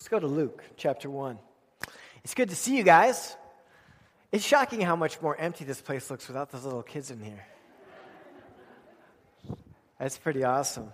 Let's 0.00 0.08
go 0.08 0.18
to 0.18 0.26
Luke 0.26 0.64
chapter 0.78 1.10
1. 1.10 1.38
It's 2.24 2.32
good 2.32 2.48
to 2.48 2.56
see 2.56 2.74
you 2.74 2.82
guys. 2.82 3.36
It's 4.32 4.42
shocking 4.42 4.80
how 4.80 4.96
much 4.96 5.20
more 5.20 5.36
empty 5.36 5.66
this 5.66 5.82
place 5.82 6.10
looks 6.10 6.26
without 6.26 6.50
those 6.50 6.64
little 6.64 6.82
kids 6.82 7.10
in 7.10 7.20
here. 7.20 7.46
That's 9.98 10.16
pretty 10.16 10.42
awesome. 10.42 10.90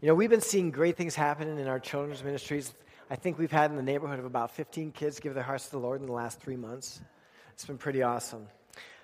You 0.00 0.08
know, 0.08 0.14
we've 0.14 0.30
been 0.30 0.40
seeing 0.40 0.70
great 0.70 0.96
things 0.96 1.14
happening 1.14 1.58
in 1.58 1.68
our 1.68 1.78
children's 1.78 2.24
ministries. 2.24 2.72
I 3.10 3.16
think 3.16 3.38
we've 3.38 3.52
had 3.52 3.70
in 3.70 3.76
the 3.76 3.82
neighborhood 3.82 4.18
of 4.18 4.24
about 4.24 4.50
15 4.52 4.92
kids 4.92 5.20
give 5.20 5.34
their 5.34 5.42
hearts 5.42 5.66
to 5.66 5.72
the 5.72 5.78
Lord 5.78 6.00
in 6.00 6.06
the 6.06 6.14
last 6.14 6.40
three 6.40 6.56
months. 6.56 7.02
It's 7.52 7.66
been 7.66 7.76
pretty 7.76 8.02
awesome. 8.02 8.46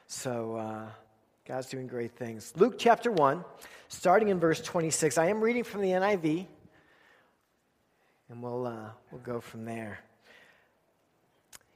So, 0.06 0.56
uh, 0.56 0.86
God's 1.46 1.66
doing 1.66 1.86
great 1.86 2.12
things. 2.12 2.54
Luke 2.56 2.76
chapter 2.78 3.12
1, 3.12 3.44
starting 3.88 4.28
in 4.28 4.40
verse 4.40 4.62
26. 4.62 5.18
I 5.18 5.26
am 5.26 5.42
reading 5.42 5.64
from 5.64 5.82
the 5.82 5.90
NIV 5.90 6.46
and 8.32 8.42
we'll, 8.42 8.66
uh, 8.66 8.88
we'll 9.10 9.20
go 9.20 9.40
from 9.40 9.66
there. 9.66 10.00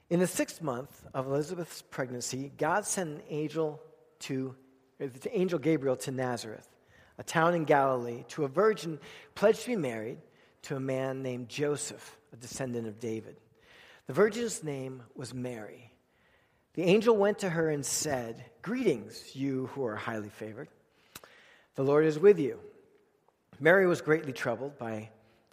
In 0.09 0.19
the 0.19 0.25
sixth 0.25 0.59
month 0.59 1.05
of 1.13 1.27
Elizabeth's 1.27 1.83
pregnancy, 1.83 2.51
God 2.57 2.83
sent 2.83 3.09
an 3.09 3.21
angel 3.29 3.79
to 4.21 4.55
the 4.97 5.37
angel 5.37 5.59
Gabriel 5.59 5.95
to 5.97 6.11
Nazareth, 6.11 6.67
a 7.19 7.23
town 7.23 7.53
in 7.53 7.63
Galilee, 7.63 8.23
to 8.29 8.43
a 8.43 8.47
virgin 8.47 8.99
pledged 9.35 9.61
to 9.61 9.67
be 9.67 9.75
married 9.75 10.17
to 10.63 10.75
a 10.75 10.79
man 10.79 11.21
named 11.21 11.47
Joseph, 11.47 12.17
a 12.33 12.35
descendant 12.37 12.87
of 12.87 12.99
David. 12.99 13.37
The 14.07 14.13
virgin's 14.13 14.63
name 14.63 15.03
was 15.15 15.35
Mary. 15.35 15.91
The 16.73 16.83
angel 16.83 17.15
went 17.15 17.39
to 17.39 17.49
her 17.49 17.69
and 17.69 17.85
said, 17.85 18.43
Greetings, 18.63 19.35
you 19.35 19.67
who 19.67 19.85
are 19.85 19.95
highly 19.95 20.29
favored. 20.29 20.69
The 21.75 21.83
Lord 21.83 22.05
is 22.05 22.17
with 22.17 22.39
you. 22.39 22.59
Mary 23.59 23.85
was 23.85 24.01
greatly 24.01 24.33
troubled 24.33 24.79
by 24.79 25.09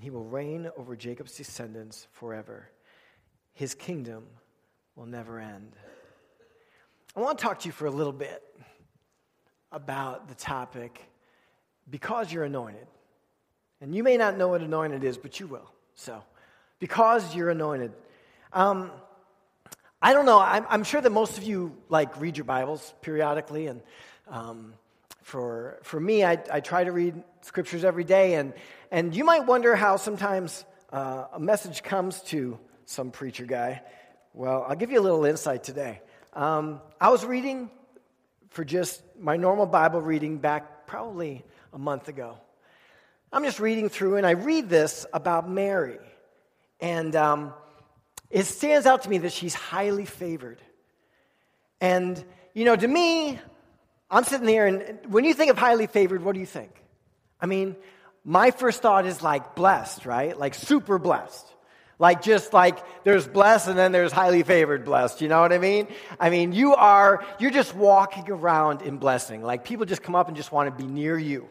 and 0.00 0.04
he 0.06 0.08
will 0.08 0.24
reign 0.24 0.70
over 0.78 0.96
Jacob's 0.96 1.36
descendants 1.36 2.08
forever. 2.12 2.70
His 3.52 3.74
kingdom 3.74 4.24
will 4.96 5.04
never 5.04 5.38
end. 5.38 5.76
I 7.14 7.20
want 7.20 7.36
to 7.36 7.44
talk 7.44 7.58
to 7.58 7.68
you 7.68 7.72
for 7.72 7.84
a 7.84 7.90
little 7.90 8.14
bit 8.14 8.42
about 9.70 10.26
the 10.28 10.34
topic 10.34 11.06
because 11.90 12.32
you're 12.32 12.44
anointed. 12.44 12.86
And 13.82 13.94
you 13.94 14.02
may 14.02 14.16
not 14.16 14.38
know 14.38 14.48
what 14.48 14.62
anointed 14.62 15.04
is, 15.04 15.18
but 15.18 15.38
you 15.38 15.46
will. 15.46 15.70
So, 15.96 16.24
because 16.78 17.36
you're 17.36 17.50
anointed. 17.50 17.92
Um, 18.54 18.92
I 20.00 20.14
don't 20.14 20.24
know. 20.24 20.40
I'm, 20.40 20.64
I'm, 20.70 20.82
sure 20.82 21.02
that 21.02 21.10
most 21.10 21.36
of 21.36 21.44
you 21.44 21.76
like 21.90 22.18
read 22.18 22.38
your 22.38 22.46
Bibles 22.46 22.94
periodically, 23.02 23.66
and 23.66 23.82
um, 24.28 24.72
for, 25.22 25.78
for 25.82 26.00
me, 26.00 26.24
I, 26.24 26.38
I 26.52 26.60
try 26.60 26.84
to 26.84 26.92
read 26.92 27.22
scriptures 27.42 27.84
every 27.84 28.04
day, 28.04 28.34
and, 28.34 28.54
and 28.90 29.14
you 29.14 29.24
might 29.24 29.46
wonder 29.46 29.76
how 29.76 29.96
sometimes 29.96 30.64
uh, 30.92 31.26
a 31.32 31.40
message 31.40 31.82
comes 31.82 32.20
to 32.22 32.58
some 32.84 33.10
preacher 33.10 33.44
guy. 33.44 33.82
Well, 34.34 34.64
I'll 34.68 34.76
give 34.76 34.90
you 34.90 35.00
a 35.00 35.02
little 35.02 35.24
insight 35.24 35.64
today. 35.64 36.00
Um, 36.32 36.80
I 37.00 37.10
was 37.10 37.24
reading 37.24 37.70
for 38.50 38.64
just 38.64 39.02
my 39.18 39.36
normal 39.36 39.66
Bible 39.66 40.00
reading 40.00 40.38
back 40.38 40.86
probably 40.86 41.44
a 41.72 41.78
month 41.78 42.08
ago. 42.08 42.38
I'm 43.32 43.44
just 43.44 43.60
reading 43.60 43.88
through, 43.88 44.16
and 44.16 44.26
I 44.26 44.32
read 44.32 44.68
this 44.68 45.06
about 45.12 45.48
Mary. 45.48 45.98
And 46.80 47.14
um, 47.14 47.54
it 48.30 48.44
stands 48.44 48.86
out 48.86 49.02
to 49.02 49.10
me 49.10 49.18
that 49.18 49.32
she's 49.32 49.54
highly 49.54 50.04
favored. 50.04 50.60
And, 51.80 52.22
you 52.54 52.64
know, 52.64 52.74
to 52.74 52.88
me, 52.88 53.38
I'm 54.10 54.24
sitting 54.24 54.46
there, 54.46 54.66
and 54.66 54.98
when 55.06 55.24
you 55.24 55.34
think 55.34 55.50
of 55.50 55.58
highly 55.58 55.86
favored, 55.86 56.24
what 56.24 56.34
do 56.34 56.40
you 56.40 56.46
think? 56.46 56.72
I 57.40 57.46
mean, 57.46 57.76
my 58.24 58.50
first 58.50 58.82
thought 58.82 59.06
is 59.06 59.22
like 59.22 59.54
blessed, 59.54 60.04
right? 60.04 60.36
Like 60.38 60.54
super 60.54 60.98
blessed. 60.98 61.46
Like 61.98 62.22
just 62.22 62.54
like 62.54 62.78
there's 63.04 63.28
blessed 63.28 63.68
and 63.68 63.78
then 63.78 63.92
there's 63.92 64.10
highly 64.10 64.42
favored 64.42 64.86
blessed. 64.86 65.20
You 65.20 65.28
know 65.28 65.40
what 65.40 65.52
I 65.52 65.58
mean? 65.58 65.86
I 66.18 66.30
mean, 66.30 66.52
you 66.52 66.74
are, 66.74 67.24
you're 67.38 67.50
just 67.50 67.74
walking 67.74 68.30
around 68.30 68.82
in 68.82 68.96
blessing. 68.96 69.42
Like 69.42 69.64
people 69.64 69.84
just 69.84 70.02
come 70.02 70.14
up 70.14 70.26
and 70.26 70.36
just 70.36 70.50
want 70.50 70.74
to 70.74 70.84
be 70.84 70.90
near 70.90 71.18
you 71.18 71.48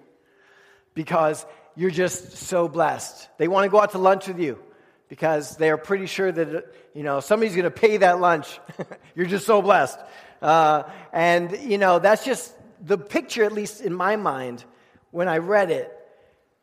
because 0.95 1.45
you're 1.75 1.91
just 1.91 2.33
so 2.33 2.67
blessed. 2.67 3.29
They 3.37 3.47
want 3.47 3.65
to 3.65 3.69
go 3.69 3.79
out 3.79 3.91
to 3.91 3.99
lunch 3.99 4.27
with 4.27 4.39
you 4.39 4.59
because 5.07 5.55
they 5.57 5.69
are 5.69 5.77
pretty 5.77 6.07
sure 6.07 6.31
that, 6.31 6.73
you 6.95 7.03
know, 7.03 7.19
somebody's 7.19 7.55
going 7.55 7.65
to 7.65 7.71
pay 7.71 7.97
that 7.97 8.19
lunch. 8.19 8.59
you're 9.15 9.27
just 9.27 9.45
so 9.45 9.61
blessed. 9.61 9.99
Uh, 10.41 10.83
and, 11.11 11.57
you 11.59 11.77
know, 11.77 11.99
that's 11.99 12.23
just 12.23 12.53
the 12.81 12.97
picture, 12.97 13.43
at 13.43 13.51
least 13.51 13.81
in 13.81 13.93
my 13.93 14.15
mind, 14.15 14.63
when 15.11 15.27
I 15.27 15.37
read 15.37 15.71
it. 15.71 15.93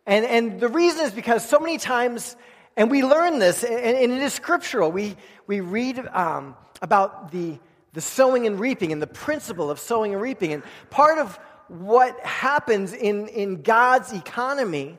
And, 0.06 0.24
and 0.24 0.60
the 0.60 0.68
reason 0.68 1.04
is 1.04 1.12
because 1.12 1.46
so 1.46 1.58
many 1.58 1.78
times, 1.78 2.36
and 2.76 2.90
we 2.90 3.02
learn 3.02 3.38
this, 3.38 3.64
and, 3.64 3.74
and 3.74 4.12
it 4.12 4.22
is 4.22 4.32
scriptural, 4.32 4.90
we, 4.92 5.16
we 5.46 5.60
read 5.60 5.98
um, 6.12 6.54
about 6.80 7.32
the, 7.32 7.58
the 7.92 8.00
sowing 8.00 8.46
and 8.46 8.60
reaping 8.60 8.92
and 8.92 9.02
the 9.02 9.06
principle 9.06 9.70
of 9.70 9.78
sowing 9.78 10.12
and 10.12 10.22
reaping. 10.22 10.52
And 10.52 10.62
part 10.90 11.18
of 11.18 11.38
what 11.68 12.18
happens 12.20 12.92
in, 12.92 13.28
in 13.28 13.62
God's 13.62 14.12
economy 14.12 14.96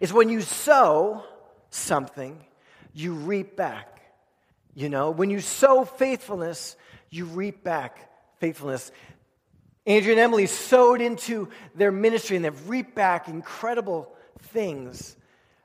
is 0.00 0.12
when 0.12 0.28
you 0.28 0.40
sow 0.40 1.24
something, 1.70 2.44
you 2.94 3.12
reap 3.12 3.56
back. 3.56 4.00
You 4.74 4.88
know, 4.88 5.10
when 5.10 5.30
you 5.30 5.40
sow 5.40 5.84
faithfulness, 5.84 6.76
you 7.14 7.26
reap 7.26 7.62
back 7.62 8.10
faithfulness. 8.38 8.90
Andrew 9.86 10.12
and 10.12 10.20
Emily 10.20 10.46
sowed 10.46 11.00
into 11.00 11.48
their 11.74 11.92
ministry 11.92 12.36
and 12.36 12.44
they've 12.44 12.68
reaped 12.68 12.94
back 12.94 13.28
incredible 13.28 14.10
things. 14.40 15.16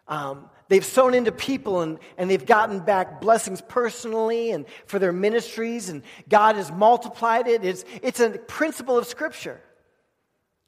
Um, 0.08 0.50
they've 0.68 0.86
sown 0.86 1.14
into 1.14 1.32
people 1.32 1.82
and, 1.82 2.00
and 2.18 2.30
they've 2.30 2.46
gotten 2.46 2.80
back 2.80 3.22
blessings 3.22 3.62
personally 3.62 4.52
and 4.52 4.66
for 4.86 5.00
their 5.00 5.14
ministries, 5.14 5.90
and 5.90 6.04
God 6.28 6.56
has 6.56 6.72
multiplied 6.72 7.48
it. 7.48 7.64
It's, 7.64 7.86
it's 8.02 8.20
a 8.20 8.31
principle 8.31 8.98
of 8.98 9.06
Scripture, 9.06 9.62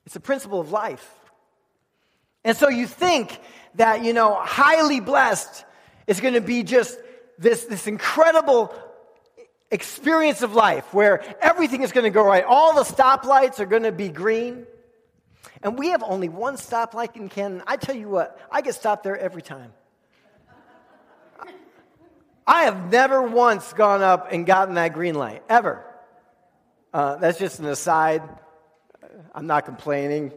it's 0.06 0.16
a 0.16 0.20
principle 0.20 0.60
of 0.60 0.72
life. 0.72 1.08
And 2.44 2.58
so 2.58 2.70
you 2.70 2.88
think 2.88 3.40
that, 3.76 4.04
you 4.04 4.14
know, 4.14 4.36
highly 4.36 5.00
blessed 5.00 5.66
is 6.08 6.20
going 6.20 6.34
to 6.34 6.42
be 6.42 6.64
just 6.64 6.98
this, 7.38 7.66
this 7.66 7.86
incredible 7.86 8.74
experience 9.72 10.42
of 10.42 10.54
life 10.54 10.94
where 10.94 11.24
everything 11.42 11.82
is 11.82 11.92
going 11.92 12.04
to 12.04 12.10
go 12.10 12.24
right. 12.24 12.44
All 12.44 12.76
the 12.76 12.84
stoplights 12.84 13.60
are 13.60 13.66
going 13.66 13.84
to 13.84 13.92
be 13.92 14.10
green. 14.10 14.68
And 15.64 15.78
we 15.78 15.90
have 15.90 16.04
only 16.04 16.30
one 16.30 16.56
stoplight 16.56 17.16
in 17.16 17.30
Canton. 17.30 17.64
I 17.66 17.78
tell 17.78 17.96
you 17.96 18.10
what, 18.10 18.40
I 18.52 18.62
get 18.62 18.76
stopped 18.76 19.04
there 19.04 19.18
every 19.18 19.42
time. 19.42 19.74
I 22.46 22.64
have 22.64 22.92
never 22.92 23.22
once 23.22 23.72
gone 23.74 24.02
up 24.02 24.32
and 24.32 24.46
gotten 24.46 24.76
that 24.76 24.94
green 24.94 25.16
light, 25.16 25.44
ever. 25.48 25.86
Uh, 26.94 27.16
that's 27.16 27.38
just 27.40 27.60
an 27.60 27.66
aside. 27.68 28.24
I'm 29.34 29.48
not 29.48 29.66
complaining 29.66 30.34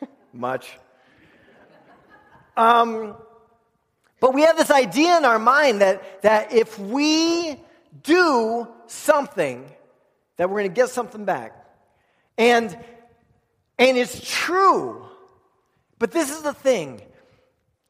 much. 0.32 0.78
Um, 2.56 3.16
but 4.20 4.32
we 4.32 4.42
have 4.42 4.56
this 4.56 4.70
idea 4.70 5.18
in 5.18 5.24
our 5.24 5.38
mind 5.38 5.80
that, 5.80 6.22
that 6.22 6.52
if 6.52 6.78
we 6.78 7.58
do 8.02 8.68
something, 8.86 9.70
that 10.36 10.48
we're 10.48 10.60
going 10.60 10.70
to 10.70 10.74
get 10.74 10.90
something 10.90 11.24
back. 11.24 11.52
And, 12.38 12.76
and 13.78 13.96
it's 13.98 14.20
true. 14.24 15.06
But 15.98 16.12
this 16.12 16.30
is 16.30 16.42
the 16.42 16.54
thing. 16.54 17.02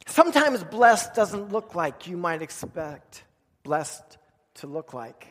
Sometimes 0.07 0.65
blessed 0.65 1.15
doesn't 1.15 1.53
look 1.53 1.75
like 1.75 2.09
you 2.09 2.17
might 2.17 2.43
expect 2.43 3.23
blessed 3.63 4.19
to 4.55 4.67
look 4.67 4.93
like. 4.93 5.29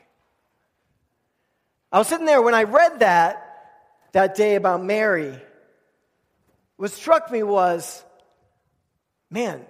I 1.92 1.98
was 1.98 2.08
sitting 2.08 2.26
there 2.26 2.42
when 2.42 2.54
I 2.54 2.64
read 2.64 3.00
that 3.00 3.46
that 4.14 4.36
day 4.36 4.56
about 4.56 4.84
Mary. 4.84 5.36
What 6.78 6.92
struck 6.92 7.32
me 7.32 7.44
was, 7.44 8.04
man, 9.30 9.66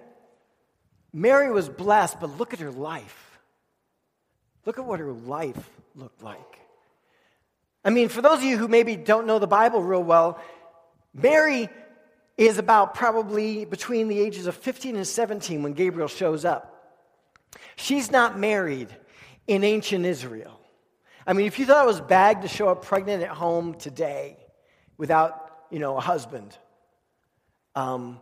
Mary 1.12 1.50
was 1.50 1.68
blessed, 1.68 2.20
but 2.20 2.38
look 2.38 2.52
at 2.52 2.60
her 2.60 2.70
life. 2.70 3.29
Look 4.66 4.78
at 4.78 4.84
what 4.84 5.00
her 5.00 5.12
life 5.12 5.70
looked 5.94 6.22
like. 6.22 6.58
I 7.84 7.90
mean, 7.90 8.08
for 8.08 8.20
those 8.20 8.38
of 8.38 8.44
you 8.44 8.58
who 8.58 8.68
maybe 8.68 8.96
don't 8.96 9.26
know 9.26 9.38
the 9.38 9.46
Bible 9.46 9.82
real 9.82 10.02
well, 10.02 10.38
Mary 11.14 11.68
is 12.36 12.58
about 12.58 12.94
probably 12.94 13.64
between 13.64 14.08
the 14.08 14.18
ages 14.18 14.46
of 14.46 14.54
15 14.56 14.96
and 14.96 15.06
17 15.06 15.62
when 15.62 15.72
Gabriel 15.72 16.08
shows 16.08 16.44
up. 16.44 16.66
she's 17.76 18.10
not 18.10 18.38
married 18.38 18.88
in 19.46 19.64
ancient 19.64 20.04
Israel. 20.04 20.60
I 21.26 21.32
mean, 21.32 21.46
if 21.46 21.58
you 21.58 21.66
thought 21.66 21.84
it 21.84 21.86
was 21.86 22.00
bad 22.00 22.42
to 22.42 22.48
show 22.48 22.68
up 22.68 22.84
pregnant 22.84 23.22
at 23.22 23.30
home 23.30 23.74
today 23.74 24.36
without, 24.96 25.64
you 25.70 25.78
know, 25.78 25.96
a 25.96 26.00
husband, 26.00 26.56
um, 27.74 28.20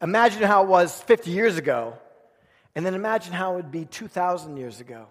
imagine 0.00 0.42
how 0.42 0.62
it 0.62 0.68
was 0.68 1.00
50 1.02 1.30
years 1.30 1.56
ago, 1.56 1.94
and 2.74 2.84
then 2.84 2.94
imagine 2.94 3.32
how 3.32 3.54
it 3.54 3.56
would 3.56 3.72
be 3.72 3.84
2,000 3.86 4.56
years 4.56 4.80
ago 4.80 5.08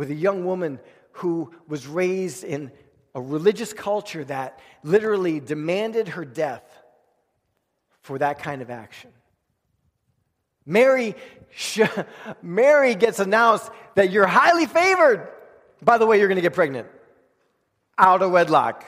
with 0.00 0.10
a 0.10 0.14
young 0.14 0.46
woman 0.46 0.80
who 1.12 1.52
was 1.68 1.86
raised 1.86 2.42
in 2.42 2.72
a 3.14 3.20
religious 3.20 3.74
culture 3.74 4.24
that 4.24 4.58
literally 4.82 5.40
demanded 5.40 6.08
her 6.08 6.24
death 6.24 6.62
for 8.00 8.16
that 8.16 8.38
kind 8.38 8.62
of 8.62 8.70
action. 8.70 9.10
Mary, 10.64 11.14
Mary 12.42 12.94
gets 12.94 13.20
announced 13.20 13.70
that 13.94 14.10
you're 14.10 14.26
highly 14.26 14.64
favored. 14.64 15.28
By 15.82 15.98
the 15.98 16.06
way, 16.06 16.18
you're 16.18 16.28
going 16.28 16.36
to 16.36 16.40
get 16.40 16.54
pregnant 16.54 16.88
out 17.98 18.22
of 18.22 18.30
wedlock. 18.30 18.86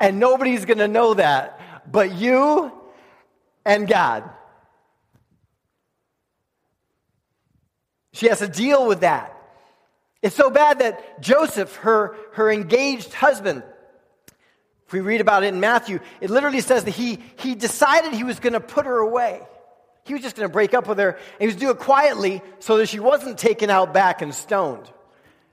And 0.00 0.18
nobody's 0.18 0.64
going 0.64 0.78
to 0.78 0.88
know 0.88 1.14
that 1.14 1.92
but 1.92 2.12
you 2.12 2.72
and 3.64 3.86
God. 3.86 4.28
She 8.12 8.26
has 8.26 8.40
to 8.40 8.48
deal 8.48 8.88
with 8.88 9.02
that. 9.02 9.34
It's 10.26 10.34
so 10.34 10.50
bad 10.50 10.80
that 10.80 11.20
Joseph, 11.20 11.76
her, 11.76 12.16
her 12.32 12.50
engaged 12.50 13.14
husband, 13.14 13.62
if 14.84 14.92
we 14.92 14.98
read 14.98 15.20
about 15.20 15.44
it 15.44 15.54
in 15.54 15.60
Matthew, 15.60 16.00
it 16.20 16.30
literally 16.30 16.60
says 16.60 16.82
that 16.82 16.90
he, 16.90 17.20
he 17.36 17.54
decided 17.54 18.12
he 18.12 18.24
was 18.24 18.40
going 18.40 18.54
to 18.54 18.60
put 18.60 18.86
her 18.86 18.98
away. 18.98 19.40
He 20.02 20.14
was 20.14 20.22
just 20.22 20.34
going 20.34 20.48
to 20.48 20.52
break 20.52 20.74
up 20.74 20.88
with 20.88 20.98
her, 20.98 21.10
and 21.10 21.20
he 21.38 21.46
was 21.46 21.54
do 21.54 21.70
it 21.70 21.78
quietly 21.78 22.42
so 22.58 22.78
that 22.78 22.88
she 22.88 22.98
wasn't 22.98 23.38
taken 23.38 23.70
out 23.70 23.94
back 23.94 24.20
and 24.20 24.34
stoned. 24.34 24.90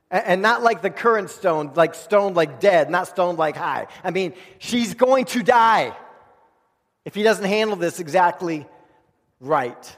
And, 0.10 0.26
and 0.26 0.42
not 0.42 0.64
like 0.64 0.82
the 0.82 0.90
current 0.90 1.30
stoned, 1.30 1.78
like 1.78 1.94
stoned 1.94 2.36
like 2.36 2.60
dead, 2.60 2.90
not 2.90 3.08
stoned 3.08 3.38
like 3.38 3.56
high. 3.56 3.86
I 4.04 4.10
mean, 4.10 4.34
she's 4.58 4.96
going 4.96 5.26
to 5.26 5.44
die 5.44 5.96
if 7.06 7.14
he 7.14 7.22
doesn't 7.22 7.46
handle 7.46 7.76
this 7.76 8.00
exactly 8.00 8.66
right. 9.40 9.98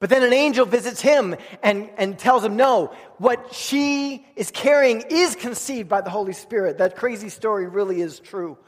But 0.00 0.10
then 0.10 0.22
an 0.22 0.32
angel 0.32 0.66
visits 0.66 1.00
him 1.00 1.36
and, 1.62 1.88
and 1.96 2.18
tells 2.18 2.44
him, 2.44 2.56
no, 2.56 2.92
what 3.18 3.54
she 3.54 4.26
is 4.36 4.50
carrying 4.50 5.02
is 5.08 5.34
conceived 5.34 5.88
by 5.88 6.00
the 6.00 6.10
Holy 6.10 6.32
Spirit. 6.32 6.78
That 6.78 6.96
crazy 6.96 7.28
story 7.28 7.66
really 7.66 8.00
is 8.00 8.18
true. 8.18 8.58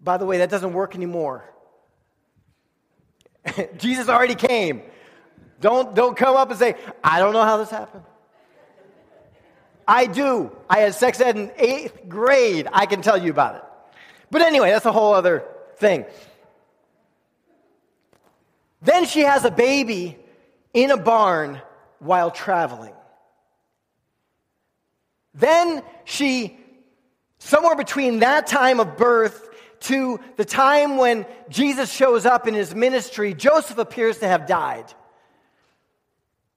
By 0.00 0.16
the 0.16 0.26
way, 0.26 0.38
that 0.38 0.50
doesn't 0.50 0.72
work 0.72 0.94
anymore. 0.94 1.44
Jesus 3.78 4.08
already 4.08 4.34
came. 4.34 4.82
Don't, 5.60 5.94
don't 5.94 6.16
come 6.16 6.36
up 6.36 6.50
and 6.50 6.58
say, 6.58 6.74
I 7.04 7.18
don't 7.18 7.34
know 7.34 7.44
how 7.44 7.58
this 7.58 7.70
happened. 7.70 8.04
I 9.86 10.06
do. 10.06 10.56
I 10.68 10.78
had 10.80 10.94
sex 10.94 11.20
ed 11.20 11.36
in 11.36 11.50
eighth 11.56 12.08
grade. 12.08 12.68
I 12.72 12.86
can 12.86 13.02
tell 13.02 13.18
you 13.18 13.30
about 13.30 13.56
it. 13.56 13.64
But 14.30 14.42
anyway, 14.42 14.70
that's 14.70 14.86
a 14.86 14.92
whole 14.92 15.12
other 15.12 15.44
thing. 15.76 16.04
Then 18.80 19.04
she 19.04 19.20
has 19.20 19.44
a 19.44 19.50
baby 19.50 20.16
in 20.72 20.90
a 20.90 20.96
barn 20.96 21.60
while 21.98 22.30
traveling. 22.30 22.94
Then 25.34 25.82
she, 26.04 26.58
somewhere 27.38 27.76
between 27.76 28.20
that 28.20 28.46
time 28.46 28.80
of 28.80 28.96
birth 28.96 29.48
to 29.80 30.20
the 30.36 30.44
time 30.44 30.96
when 30.96 31.26
Jesus 31.48 31.92
shows 31.92 32.26
up 32.26 32.46
in 32.46 32.54
his 32.54 32.74
ministry, 32.74 33.34
Joseph 33.34 33.78
appears 33.78 34.18
to 34.18 34.28
have 34.28 34.46
died. 34.46 34.92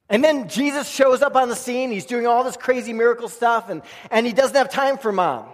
And 0.09 0.23
then 0.23 0.49
Jesus 0.49 0.89
shows 0.89 1.21
up 1.21 1.35
on 1.35 1.49
the 1.49 1.55
scene. 1.55 1.91
He's 1.91 2.05
doing 2.05 2.27
all 2.27 2.43
this 2.43 2.57
crazy 2.57 2.93
miracle 2.93 3.29
stuff, 3.29 3.69
and, 3.69 3.81
and 4.11 4.25
he 4.25 4.33
doesn't 4.33 4.55
have 4.55 4.69
time 4.69 4.97
for 4.97 5.11
mom. 5.11 5.45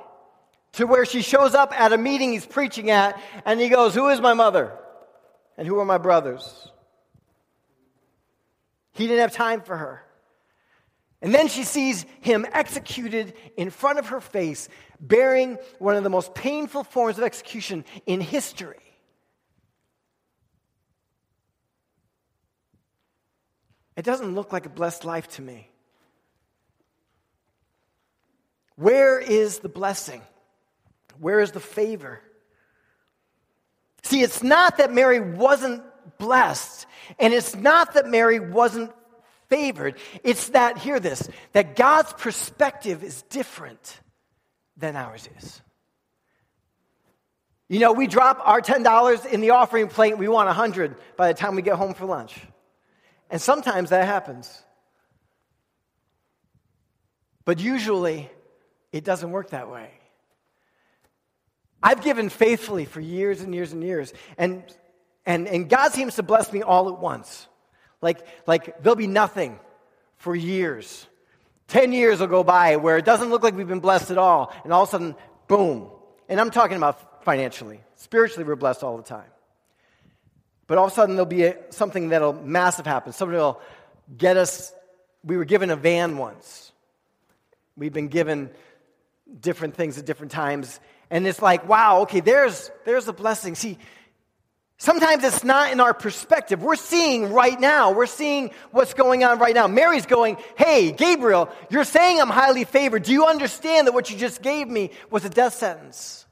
To 0.73 0.85
where 0.85 1.05
she 1.05 1.21
shows 1.21 1.55
up 1.55 1.77
at 1.79 1.93
a 1.93 1.97
meeting 1.97 2.31
he's 2.33 2.45
preaching 2.45 2.89
at, 2.89 3.19
and 3.45 3.59
he 3.59 3.69
goes, 3.69 3.95
Who 3.95 4.09
is 4.09 4.21
my 4.21 4.33
mother? 4.33 4.71
And 5.57 5.67
who 5.67 5.79
are 5.79 5.85
my 5.85 5.97
brothers? 5.97 6.71
He 8.99 9.07
didn't 9.07 9.21
have 9.21 9.31
time 9.31 9.61
for 9.61 9.77
her. 9.77 10.03
And 11.21 11.33
then 11.33 11.47
she 11.47 11.63
sees 11.63 12.05
him 12.19 12.45
executed 12.51 13.33
in 13.55 13.69
front 13.69 13.97
of 13.97 14.07
her 14.07 14.19
face, 14.19 14.67
bearing 14.99 15.57
one 15.79 15.95
of 15.95 16.03
the 16.03 16.09
most 16.09 16.33
painful 16.33 16.83
forms 16.83 17.17
of 17.17 17.23
execution 17.23 17.85
in 18.05 18.19
history. 18.19 18.75
It 23.95 24.03
doesn't 24.03 24.35
look 24.35 24.51
like 24.51 24.65
a 24.65 24.69
blessed 24.69 25.05
life 25.05 25.29
to 25.29 25.41
me. 25.41 25.69
Where 28.75 29.17
is 29.17 29.59
the 29.59 29.69
blessing? 29.69 30.21
Where 31.19 31.39
is 31.39 31.53
the 31.53 31.61
favor? 31.61 32.21
See, 34.03 34.23
it's 34.23 34.43
not 34.43 34.77
that 34.77 34.91
Mary 34.91 35.21
wasn't 35.21 35.83
blessed. 36.17 36.85
And 37.17 37.33
it's 37.33 37.55
not 37.55 37.93
that 37.93 38.07
Mary 38.07 38.39
wasn't 38.39 38.91
favored, 39.47 39.97
it's 40.23 40.49
that, 40.49 40.77
hear 40.77 40.99
this, 40.99 41.27
that 41.53 41.75
God's 41.75 42.13
perspective 42.13 43.03
is 43.03 43.23
different 43.23 43.99
than 44.77 44.95
ours 44.95 45.27
is. 45.37 45.61
You 47.67 47.79
know, 47.79 47.93
we 47.93 48.07
drop 48.07 48.39
our 48.43 48.61
$10 48.61 49.25
in 49.31 49.41
the 49.41 49.51
offering 49.51 49.87
plate, 49.87 50.17
we 50.17 50.27
want 50.27 50.47
100 50.47 50.95
by 51.17 51.27
the 51.27 51.33
time 51.33 51.55
we 51.55 51.61
get 51.61 51.75
home 51.75 51.93
for 51.93 52.05
lunch. 52.05 52.35
And 53.29 53.41
sometimes 53.41 53.91
that 53.91 54.05
happens. 54.05 54.63
But 57.45 57.59
usually, 57.59 58.29
it 58.91 59.03
doesn't 59.03 59.31
work 59.31 59.51
that 59.51 59.69
way. 59.69 59.91
I've 61.81 62.03
given 62.03 62.29
faithfully 62.29 62.85
for 62.85 62.99
years 62.99 63.41
and 63.41 63.53
years 63.53 63.71
and 63.71 63.83
years. 63.83 64.13
And 64.37 64.63
and, 65.29 65.47
and 65.47 65.69
God 65.69 65.91
seems 65.91 66.15
to 66.15 66.23
bless 66.23 66.51
me 66.51 66.63
all 66.63 66.89
at 66.89 66.97
once. 66.99 67.47
Like, 68.01 68.25
like 68.47 68.81
there'll 68.81 68.95
be 68.95 69.05
nothing 69.05 69.59
for 70.17 70.35
years. 70.35 71.05
Ten 71.67 71.93
years 71.93 72.19
will 72.19 72.25
go 72.25 72.43
by 72.43 72.77
where 72.77 72.97
it 72.97 73.05
doesn't 73.05 73.29
look 73.29 73.43
like 73.43 73.55
we've 73.55 73.67
been 73.67 73.79
blessed 73.79 74.09
at 74.09 74.17
all, 74.17 74.51
and 74.63 74.73
all 74.73 74.81
of 74.81 74.89
a 74.89 74.91
sudden, 74.91 75.15
boom. 75.47 75.91
And 76.27 76.41
I'm 76.41 76.49
talking 76.49 76.77
about 76.77 77.23
financially. 77.23 77.79
Spiritually, 77.95 78.43
we're 78.43 78.55
blessed 78.55 78.81
all 78.81 78.97
the 78.97 79.03
time. 79.03 79.29
But 80.65 80.79
all 80.79 80.85
of 80.85 80.93
a 80.93 80.95
sudden, 80.95 81.15
there'll 81.15 81.27
be 81.27 81.43
a, 81.43 81.57
something 81.69 82.09
that'll 82.09 82.33
massive 82.33 82.87
happen. 82.87 83.13
Somebody 83.13 83.37
will 83.37 83.61
get 84.17 84.35
us. 84.35 84.73
We 85.23 85.37
were 85.37 85.45
given 85.45 85.69
a 85.69 85.75
van 85.75 86.17
once. 86.17 86.71
We've 87.77 87.93
been 87.93 88.07
given 88.07 88.49
different 89.39 89.75
things 89.75 89.99
at 89.99 90.07
different 90.07 90.31
times. 90.31 90.79
And 91.11 91.27
it's 91.27 91.41
like, 91.41 91.69
wow, 91.69 92.01
okay, 92.01 92.19
there's, 92.19 92.71
there's 92.85 93.07
a 93.07 93.13
blessing. 93.13 93.53
See, 93.53 93.77
Sometimes 94.81 95.25
it's 95.25 95.43
not 95.43 95.73
in 95.73 95.81
our 95.81 95.93
perspective. 95.93 96.63
We're 96.63 96.77
seeing 96.77 97.33
right 97.33 97.59
now. 97.59 97.91
We're 97.91 98.05
seeing 98.05 98.51
what's 98.71 98.93
going 98.93 99.25
on 99.25 99.37
right 99.37 99.53
now. 99.53 99.67
Mary's 99.67 100.05
going, 100.05 100.37
Hey, 100.57 100.93
Gabriel, 100.93 101.49
you're 101.69 101.83
saying 101.83 102.21
I'm 102.21 102.29
highly 102.29 102.63
favored. 102.63 103.03
Do 103.03 103.11
you 103.11 103.25
understand 103.25 103.87
that 103.87 103.93
what 103.93 104.09
you 104.09 104.17
just 104.17 104.41
gave 104.41 104.69
me 104.69 104.91
was 105.11 105.25
a 105.25 105.29
death 105.29 105.53
sentence? 105.55 106.25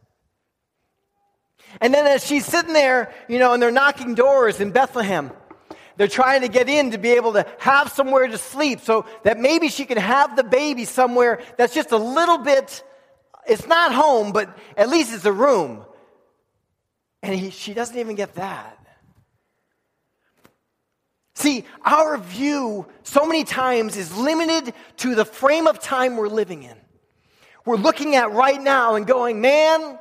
And 1.82 1.94
then 1.94 2.08
as 2.08 2.26
she's 2.26 2.46
sitting 2.46 2.72
there, 2.72 3.14
you 3.28 3.38
know, 3.38 3.52
and 3.52 3.62
they're 3.62 3.70
knocking 3.70 4.16
doors 4.16 4.62
in 4.62 4.72
Bethlehem, 4.72 5.32
they're 5.98 6.08
trying 6.08 6.40
to 6.42 6.48
get 6.48 6.70
in 6.70 6.92
to 6.92 6.98
be 6.98 7.10
able 7.12 7.34
to 7.34 7.46
have 7.60 7.92
somewhere 7.92 8.28
to 8.28 8.38
sleep 8.38 8.80
so 8.80 9.06
that 9.24 9.38
maybe 9.38 9.68
she 9.68 9.84
can 9.84 9.98
have 9.98 10.38
the 10.38 10.46
baby 10.46 10.86
somewhere 10.86 11.42
that's 11.58 11.74
just 11.74 11.92
a 11.92 11.98
little 11.98 12.38
bit, 12.38 12.82
it's 13.46 13.68
not 13.68 13.94
home, 13.94 14.32
but 14.32 14.58
at 14.78 14.88
least 14.88 15.14
it's 15.14 15.26
a 15.26 15.34
room. 15.34 15.84
And 17.28 17.36
he, 17.36 17.50
she 17.50 17.74
doesn't 17.74 17.98
even 17.98 18.16
get 18.16 18.36
that. 18.36 18.80
See, 21.36 21.66
our 21.86 22.18
view 22.18 22.88
so 23.04 23.26
many 23.28 23.44
times 23.44 23.96
is 23.98 24.16
limited 24.18 24.74
to 24.98 25.14
the 25.14 25.26
frame 25.26 25.68
of 25.68 25.80
time 25.80 26.16
we're 26.16 26.30
living 26.30 26.64
in. 26.64 26.76
We're 27.66 27.76
looking 27.76 28.16
at 28.16 28.32
right 28.32 28.60
now 28.60 28.96
and 28.96 29.06
going, 29.06 29.42
man, 29.42 30.00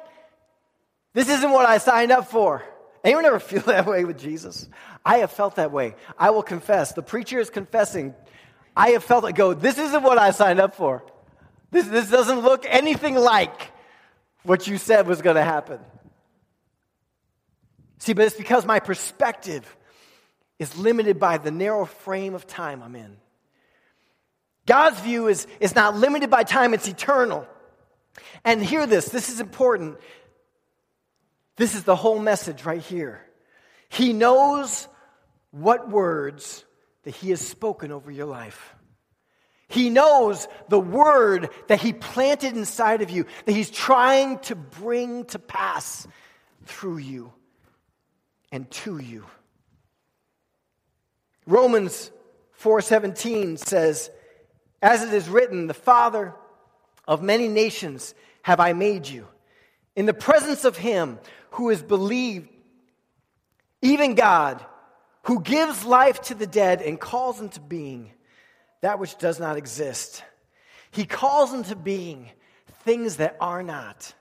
this 1.15 1.29
isn't 1.29 1.51
what 1.51 1.67
I 1.67 1.79
signed 1.79 2.13
up 2.13 2.31
for. 2.31 2.63
Anyone 3.03 3.25
ever 3.25 3.41
feel 3.41 3.63
that 3.63 3.87
way 3.87 4.05
with 4.05 4.19
Jesus? 4.19 4.69
I 5.05 5.19
have 5.19 5.33
felt 5.33 5.57
that 5.57 5.73
way. 5.73 5.97
I 6.17 6.31
will 6.31 6.45
confess. 6.45 6.93
The 6.93 7.03
preacher 7.03 7.41
is 7.41 7.51
confessing. 7.51 8.15
I 8.77 8.91
have 8.91 9.03
felt 9.03 9.29
it 9.29 9.35
go, 9.35 9.53
this 9.53 9.79
isn't 9.79 10.03
what 10.03 10.17
I 10.17 10.31
signed 10.31 10.61
up 10.61 10.77
for. 10.77 11.05
This, 11.73 11.89
this 11.89 12.09
doesn't 12.09 12.41
look 12.41 12.65
anything 12.69 13.17
like 13.17 13.73
what 14.45 14.69
you 14.69 14.79
said 14.79 15.09
was 15.09 15.23
going 15.23 15.37
to 15.37 15.45
happen. 15.45 15.81
See, 17.99 18.13
but 18.13 18.27
it's 18.27 18.37
because 18.37 18.65
my 18.67 18.81
perspective 18.81 19.77
is 20.59 20.77
limited 20.77 21.19
by 21.19 21.39
the 21.39 21.51
narrow 21.51 21.87
frame 21.87 22.35
of 22.35 22.47
time 22.47 22.83
I'm 22.83 22.97
in. 22.97 23.17
God's 24.67 25.01
view 25.01 25.29
is, 25.29 25.47
is 25.61 25.75
not 25.75 25.97
limited 25.97 26.29
by 26.29 26.43
time, 26.43 26.75
it's 26.75 26.89
eternal. 26.89 27.47
And 28.45 28.63
hear 28.63 28.87
this, 28.87 29.09
this 29.09 29.29
is 29.29 29.41
important. 29.41 29.99
This 31.57 31.75
is 31.75 31.85
the 31.85 31.97
whole 31.97 32.19
message 32.19 32.65
right 32.65 32.81
here. 32.81 33.23
He 33.89 34.13
knows 34.13 34.89
what 35.53 35.89
words 35.89 36.65
that 37.05 37.15
He 37.15 37.31
has 37.31 37.41
spoken 37.41 37.93
over 37.93 38.11
your 38.11 38.27
life. 38.27 38.75
He 39.69 39.91
knows 39.91 40.47
the 40.69 40.81
word 40.81 41.51
that 41.69 41.81
He 41.81 41.93
planted 41.93 42.57
inside 42.57 43.03
of 43.03 43.11
you, 43.11 43.27
that 43.45 43.53
He's 43.53 43.71
trying 43.71 44.39
to 44.41 44.57
bring 44.57 45.25
to 45.27 45.39
pass 45.39 46.07
through 46.65 46.99
you 46.99 47.33
and 48.53 48.71
to 48.71 48.99
you. 48.99 49.25
Romans 51.47 52.11
4:17 52.53 53.57
says, 53.57 54.11
"As 54.83 55.03
it 55.03 55.13
is 55.13 55.29
written, 55.29 55.67
the 55.67 55.75
Father 55.75 56.35
of 57.07 57.23
many 57.23 57.49
nations 57.49 58.15
have 58.43 58.61
I 58.61 58.73
made 58.73 59.07
you, 59.07 59.29
in 59.95 60.07
the 60.07 60.15
presence 60.15 60.65
of 60.65 60.77
him 60.77 61.19
who 61.51 61.71
is 61.71 61.83
believed, 61.83 62.49
even 63.83 64.15
God, 64.15 64.65
who 65.23 65.41
gives 65.41 65.85
life 65.85 66.21
to 66.23 66.35
the 66.35 66.47
dead 66.47 66.83
and 66.83 67.01
calls 67.01 67.41
into 67.41 67.61
being 67.61 68.13
that 68.81 68.99
which 68.99 69.19
does 69.19 69.41
not 69.41 69.57
exist. 69.57 70.23
He 70.91 71.07
calls 71.07 71.53
into 71.53 71.75
being 71.75 72.31
things 72.85 73.17
that 73.17 73.37
are 73.41 73.63
not. 73.63 74.15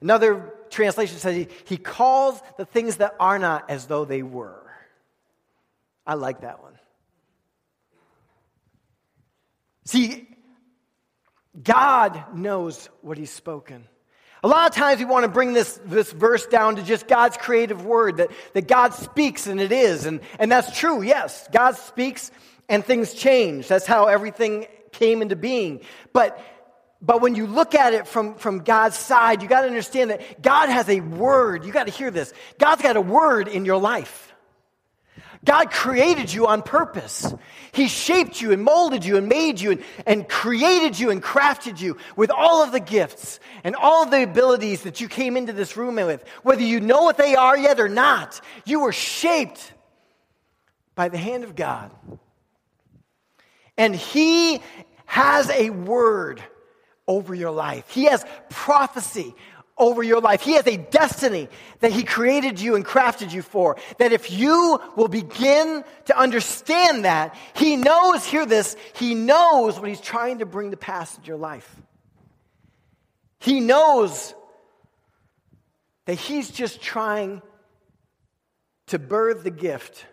Another 0.00 0.52
translation 0.70 1.18
says 1.18 1.36
he, 1.36 1.48
he 1.64 1.76
calls 1.76 2.40
the 2.58 2.64
things 2.64 2.96
that 2.96 3.14
are 3.18 3.38
not 3.38 3.70
as 3.70 3.86
though 3.86 4.04
they 4.04 4.22
were. 4.22 4.60
I 6.06 6.14
like 6.14 6.42
that 6.42 6.62
one. 6.62 6.78
See, 9.86 10.28
God 11.60 12.34
knows 12.34 12.88
what 13.02 13.18
He's 13.18 13.30
spoken. 13.30 13.86
A 14.42 14.48
lot 14.48 14.68
of 14.68 14.76
times 14.76 14.98
we 14.98 15.06
want 15.06 15.24
to 15.24 15.30
bring 15.30 15.54
this, 15.54 15.80
this 15.86 16.12
verse 16.12 16.46
down 16.46 16.76
to 16.76 16.82
just 16.82 17.08
God's 17.08 17.38
creative 17.38 17.86
word, 17.86 18.18
that, 18.18 18.30
that 18.52 18.68
God 18.68 18.92
speaks 18.92 19.46
and 19.46 19.58
it 19.58 19.72
is. 19.72 20.04
And, 20.04 20.20
and 20.38 20.52
that's 20.52 20.78
true, 20.78 21.00
yes. 21.00 21.48
God 21.50 21.76
speaks 21.76 22.30
and 22.68 22.84
things 22.84 23.14
change. 23.14 23.68
That's 23.68 23.86
how 23.86 24.06
everything 24.06 24.66
came 24.92 25.22
into 25.22 25.36
being. 25.36 25.80
But, 26.12 26.38
but 27.04 27.20
when 27.20 27.34
you 27.34 27.46
look 27.46 27.74
at 27.74 27.92
it 27.92 28.06
from, 28.06 28.34
from 28.36 28.60
God's 28.60 28.96
side, 28.96 29.42
you 29.42 29.48
got 29.48 29.62
to 29.62 29.66
understand 29.66 30.10
that 30.10 30.40
God 30.40 30.70
has 30.70 30.88
a 30.88 31.00
word. 31.00 31.64
You 31.64 31.72
got 31.72 31.86
to 31.86 31.92
hear 31.92 32.10
this. 32.10 32.32
God's 32.58 32.82
got 32.82 32.96
a 32.96 33.00
word 33.00 33.46
in 33.46 33.64
your 33.64 33.78
life. 33.78 34.32
God 35.44 35.70
created 35.70 36.32
you 36.32 36.46
on 36.46 36.62
purpose. 36.62 37.34
He 37.72 37.88
shaped 37.88 38.40
you 38.40 38.52
and 38.52 38.62
molded 38.62 39.04
you 39.04 39.18
and 39.18 39.28
made 39.28 39.60
you 39.60 39.72
and, 39.72 39.84
and 40.06 40.26
created 40.26 40.98
you 40.98 41.10
and 41.10 41.22
crafted 41.22 41.78
you 41.78 41.98
with 42.16 42.30
all 42.30 42.62
of 42.62 42.72
the 42.72 42.80
gifts 42.80 43.38
and 43.62 43.76
all 43.76 44.04
of 44.04 44.10
the 44.10 44.22
abilities 44.22 44.84
that 44.84 45.02
you 45.02 45.08
came 45.08 45.36
into 45.36 45.52
this 45.52 45.76
room 45.76 45.96
with. 45.96 46.24
Whether 46.42 46.62
you 46.62 46.80
know 46.80 47.02
what 47.02 47.18
they 47.18 47.34
are 47.34 47.58
yet 47.58 47.78
or 47.78 47.90
not, 47.90 48.40
you 48.64 48.80
were 48.80 48.92
shaped 48.92 49.72
by 50.94 51.10
the 51.10 51.18
hand 51.18 51.44
of 51.44 51.54
God. 51.54 51.90
And 53.76 53.94
He 53.94 54.62
has 55.04 55.50
a 55.50 55.68
word 55.68 56.42
over 57.06 57.34
your 57.34 57.50
life, 57.50 57.88
He 57.90 58.04
has 58.04 58.24
prophecy 58.50 59.34
over 59.76 60.02
your 60.02 60.20
life. 60.20 60.40
He 60.42 60.52
has 60.52 60.66
a 60.66 60.76
destiny 60.76 61.48
that 61.80 61.92
He 61.92 62.04
created 62.04 62.60
you 62.60 62.76
and 62.76 62.84
crafted 62.84 63.32
you 63.32 63.42
for. 63.42 63.76
That 63.98 64.12
if 64.12 64.30
you 64.30 64.80
will 64.96 65.08
begin 65.08 65.84
to 66.06 66.18
understand 66.18 67.04
that, 67.04 67.36
He 67.54 67.76
knows, 67.76 68.24
hear 68.24 68.46
this, 68.46 68.76
He 68.94 69.14
knows 69.14 69.78
what 69.78 69.88
He's 69.88 70.00
trying 70.00 70.38
to 70.38 70.46
bring 70.46 70.70
to 70.70 70.76
pass 70.76 71.16
in 71.18 71.24
your 71.24 71.36
life. 71.36 71.68
He 73.40 73.60
knows 73.60 74.34
that 76.06 76.14
He's 76.14 76.50
just 76.50 76.80
trying 76.80 77.42
to 78.86 78.98
birth 78.98 79.42
the 79.42 79.50
gift 79.50 80.04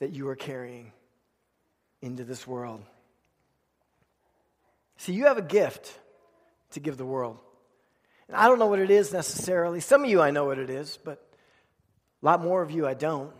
that 0.00 0.12
you 0.12 0.28
are 0.28 0.36
carrying 0.36 0.92
into 2.02 2.24
this 2.24 2.46
world. 2.46 2.82
See, 4.98 5.12
you 5.12 5.26
have 5.26 5.38
a 5.38 5.42
gift 5.42 5.98
to 6.72 6.80
give 6.80 6.96
the 6.96 7.06
world. 7.06 7.38
And 8.28 8.36
I 8.36 8.48
don't 8.48 8.58
know 8.58 8.66
what 8.66 8.80
it 8.80 8.90
is 8.90 9.12
necessarily. 9.12 9.80
Some 9.80 10.04
of 10.04 10.10
you 10.10 10.20
I 10.20 10.30
know 10.30 10.46
what 10.46 10.58
it 10.58 10.70
is, 10.70 10.98
but 11.04 11.22
a 12.22 12.26
lot 12.26 12.42
more 12.42 12.62
of 12.62 12.70
you 12.70 12.86
I 12.86 12.94
don't. 12.94 13.32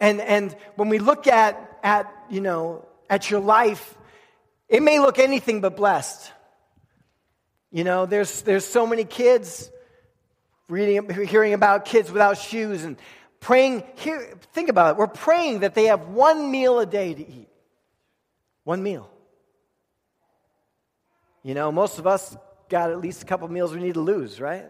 And, 0.00 0.20
and 0.20 0.56
when 0.76 0.88
we 0.88 0.98
look 0.98 1.26
at, 1.26 1.78
at, 1.82 2.10
you 2.30 2.40
know, 2.40 2.86
at 3.10 3.30
your 3.30 3.40
life, 3.40 3.96
it 4.68 4.82
may 4.82 4.98
look 4.98 5.18
anything 5.18 5.60
but 5.60 5.76
blessed. 5.76 6.32
You 7.70 7.84
know, 7.84 8.06
there's, 8.06 8.42
there's 8.42 8.64
so 8.64 8.86
many 8.86 9.04
kids 9.04 9.70
reading, 10.68 11.08
hearing 11.26 11.52
about 11.52 11.84
kids 11.84 12.10
without 12.10 12.38
shoes 12.38 12.84
and 12.84 12.96
praying. 13.40 13.82
Here, 13.96 14.38
think 14.52 14.70
about 14.70 14.92
it. 14.92 14.96
We're 14.96 15.06
praying 15.06 15.60
that 15.60 15.74
they 15.74 15.86
have 15.86 16.08
one 16.08 16.50
meal 16.50 16.78
a 16.80 16.86
day 16.86 17.12
to 17.12 17.20
eat. 17.20 17.48
One 18.64 18.82
meal. 18.82 19.10
You 21.42 21.54
know, 21.54 21.72
most 21.72 21.98
of 21.98 22.06
us 22.06 22.36
got 22.68 22.90
at 22.90 23.00
least 23.00 23.22
a 23.22 23.26
couple 23.26 23.48
meals 23.48 23.72
we 23.72 23.80
need 23.80 23.94
to 23.94 24.00
lose, 24.00 24.40
right? 24.40 24.66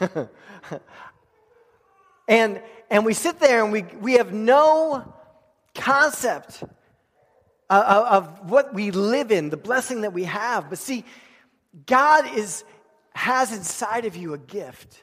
and 2.28 2.60
and 2.90 3.04
we 3.04 3.14
sit 3.14 3.40
there 3.40 3.64
and 3.64 3.72
we 3.72 3.82
we 4.00 4.14
have 4.14 4.32
no 4.32 5.14
concept 5.74 6.62
of, 7.70 7.84
of 7.84 8.50
what 8.50 8.74
we 8.74 8.90
live 8.90 9.32
in, 9.32 9.50
the 9.50 9.56
blessing 9.56 10.02
that 10.02 10.12
we 10.12 10.24
have. 10.24 10.68
But 10.68 10.78
see, 10.78 11.04
God 11.86 12.36
is 12.36 12.64
has 13.14 13.52
inside 13.52 14.04
of 14.04 14.16
you 14.16 14.34
a 14.34 14.38
gift 14.38 15.02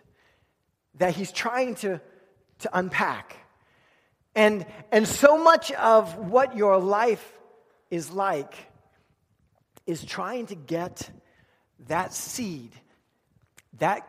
that 0.95 1.15
He's 1.15 1.31
trying 1.31 1.75
to 1.75 1.99
to 2.59 2.77
unpack. 2.77 3.37
And, 4.35 4.65
and 4.91 5.07
so 5.07 5.37
much 5.37 5.71
of 5.73 6.17
what 6.17 6.57
your 6.57 6.79
life 6.79 7.39
is 7.91 8.11
like 8.11 8.55
is 9.85 10.03
trying 10.03 10.47
to 10.47 10.55
get 10.55 11.09
that 11.87 12.13
seed, 12.13 12.71
that, 13.79 14.07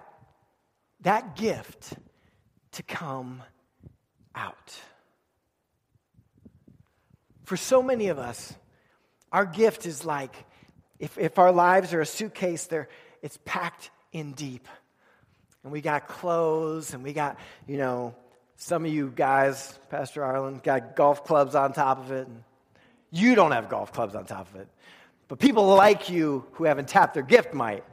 that 1.01 1.37
gift 1.37 1.95
to 2.73 2.83
come 2.83 3.43
out. 4.35 4.81
For 7.45 7.57
so 7.57 7.83
many 7.83 8.09
of 8.09 8.19
us, 8.19 8.55
our 9.33 9.45
gift 9.45 9.87
is 9.87 10.05
like 10.05 10.35
if, 10.99 11.19
if 11.19 11.39
our 11.39 11.53
lives 11.53 11.93
are 11.93 12.01
a 12.01 12.07
suitcase, 12.07 12.67
they 12.67 12.85
it's 13.21 13.39
packed 13.45 13.91
in 14.13 14.33
deep. 14.33 14.69
And 15.63 15.73
we 15.73 15.81
got 15.81 16.09
clothes 16.09 16.95
and 16.95 17.03
we 17.03 17.13
got, 17.13 17.39
you 17.67 17.79
know, 17.79 18.15
some 18.57 18.85
of 18.85 18.93
you 18.93 19.13
guys, 19.15 19.79
Pastor 19.91 20.23
Arlen, 20.23 20.61
got 20.63 20.95
golf 20.95 21.25
clubs 21.25 21.55
on 21.55 21.73
top 21.73 21.99
of 21.99 22.13
it. 22.13 22.27
And 22.27 22.45
you 23.11 23.35
don't 23.35 23.53
have 23.53 23.69
golf 23.69 23.93
clubs 23.93 24.15
on 24.15 24.27
top 24.27 24.49
of 24.55 24.61
it. 24.61 24.69
But 25.29 25.39
people 25.39 25.67
like 25.67 26.11
you 26.11 26.45
who 26.53 26.65
haven't 26.65 26.89
tapped 26.89 27.15
their 27.15 27.23
gift 27.23 27.55
might. 27.55 27.85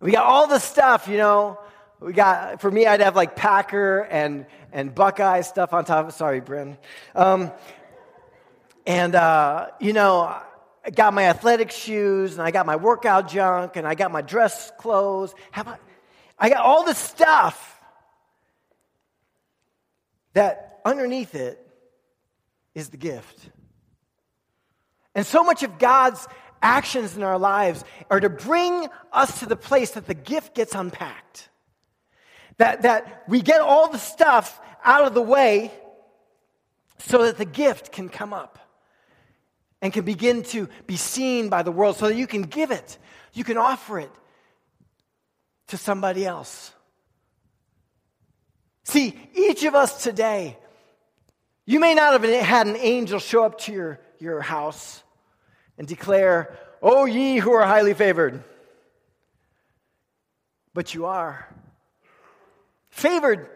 We 0.00 0.12
got 0.12 0.24
all 0.24 0.46
the 0.46 0.58
stuff, 0.58 1.08
you 1.08 1.18
know. 1.18 1.58
We 2.00 2.14
got, 2.14 2.62
for 2.62 2.70
me, 2.70 2.86
I'd 2.86 3.00
have 3.00 3.14
like 3.14 3.36
Packer 3.36 4.00
and, 4.00 4.46
and 4.72 4.94
Buckeye 4.94 5.42
stuff 5.42 5.74
on 5.74 5.84
top 5.84 6.08
of. 6.08 6.14
Sorry, 6.14 6.40
Bryn. 6.40 6.78
Um, 7.14 7.52
and, 8.86 9.14
uh, 9.14 9.68
you 9.78 9.92
know, 9.92 10.34
I 10.84 10.90
got 10.90 11.12
my 11.12 11.24
athletic 11.24 11.70
shoes 11.70 12.32
and 12.32 12.42
I 12.42 12.50
got 12.50 12.64
my 12.64 12.76
workout 12.76 13.28
junk 13.28 13.76
and 13.76 13.86
I 13.86 13.94
got 13.94 14.10
my 14.10 14.22
dress 14.22 14.72
clothes. 14.78 15.34
Have 15.50 15.68
I, 15.68 15.76
I 16.38 16.48
got 16.48 16.64
all 16.64 16.84
the 16.84 16.94
stuff 16.94 17.78
that 20.32 20.80
underneath 20.86 21.34
it 21.34 21.69
is 22.74 22.90
the 22.90 22.96
gift. 22.96 23.50
And 25.14 25.26
so 25.26 25.42
much 25.42 25.62
of 25.62 25.78
God's 25.78 26.26
actions 26.62 27.16
in 27.16 27.22
our 27.22 27.38
lives 27.38 27.84
are 28.10 28.20
to 28.20 28.28
bring 28.28 28.88
us 29.12 29.40
to 29.40 29.46
the 29.46 29.56
place 29.56 29.92
that 29.92 30.06
the 30.06 30.14
gift 30.14 30.54
gets 30.54 30.74
unpacked. 30.74 31.48
That, 32.58 32.82
that 32.82 33.24
we 33.26 33.40
get 33.40 33.60
all 33.60 33.90
the 33.90 33.98
stuff 33.98 34.60
out 34.84 35.04
of 35.06 35.14
the 35.14 35.22
way 35.22 35.72
so 36.98 37.24
that 37.24 37.38
the 37.38 37.44
gift 37.44 37.92
can 37.92 38.08
come 38.08 38.32
up 38.32 38.58
and 39.82 39.92
can 39.92 40.04
begin 40.04 40.42
to 40.42 40.68
be 40.86 40.96
seen 40.96 41.48
by 41.48 41.62
the 41.62 41.72
world 41.72 41.96
so 41.96 42.08
that 42.08 42.16
you 42.16 42.26
can 42.26 42.42
give 42.42 42.70
it, 42.70 42.98
you 43.32 43.44
can 43.44 43.56
offer 43.56 43.98
it 43.98 44.10
to 45.68 45.76
somebody 45.76 46.26
else. 46.26 46.72
See, 48.84 49.16
each 49.34 49.64
of 49.64 49.74
us 49.74 50.02
today 50.02 50.58
you 51.70 51.78
may 51.78 51.94
not 51.94 52.20
have 52.20 52.24
had 52.24 52.66
an 52.66 52.74
angel 52.76 53.20
show 53.20 53.44
up 53.44 53.58
to 53.58 53.72
your, 53.72 54.00
your 54.18 54.40
house 54.40 55.04
and 55.78 55.86
declare, 55.86 56.58
Oh, 56.82 57.04
ye 57.04 57.36
who 57.36 57.52
are 57.52 57.64
highly 57.64 57.94
favored. 57.94 58.42
But 60.74 60.94
you 60.94 61.06
are. 61.06 61.46
Favored 62.88 63.48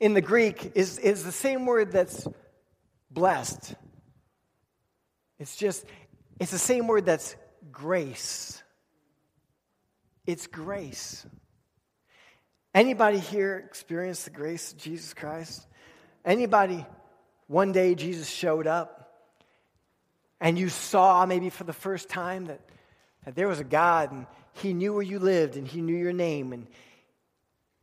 in 0.00 0.14
the 0.14 0.20
Greek 0.20 0.72
is, 0.74 0.98
is 0.98 1.22
the 1.22 1.30
same 1.30 1.64
word 1.64 1.92
that's 1.92 2.26
blessed. 3.08 3.76
It's 5.38 5.54
just, 5.54 5.86
it's 6.40 6.50
the 6.50 6.58
same 6.58 6.88
word 6.88 7.06
that's 7.06 7.36
grace. 7.70 8.60
It's 10.26 10.48
grace. 10.48 11.24
Anybody 12.74 13.20
here 13.20 13.62
experience 13.64 14.24
the 14.24 14.30
grace 14.30 14.72
of 14.72 14.78
Jesus 14.78 15.14
Christ? 15.14 15.68
Anybody, 16.26 16.84
one 17.46 17.70
day 17.70 17.94
Jesus 17.94 18.28
showed 18.28 18.66
up 18.66 19.14
and 20.40 20.58
you 20.58 20.68
saw 20.68 21.24
maybe 21.24 21.50
for 21.50 21.62
the 21.62 21.72
first 21.72 22.08
time 22.08 22.46
that, 22.46 22.60
that 23.24 23.36
there 23.36 23.46
was 23.46 23.60
a 23.60 23.64
God 23.64 24.10
and 24.10 24.26
he 24.54 24.74
knew 24.74 24.92
where 24.92 25.02
you 25.02 25.20
lived 25.20 25.56
and 25.56 25.68
he 25.68 25.80
knew 25.80 25.96
your 25.96 26.12
name 26.12 26.52
and, 26.52 26.66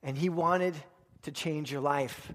and 0.03 0.17
he 0.17 0.27
wanted 0.27 0.75
to 1.21 1.31
change 1.31 1.71
your 1.71 1.79
life. 1.79 2.33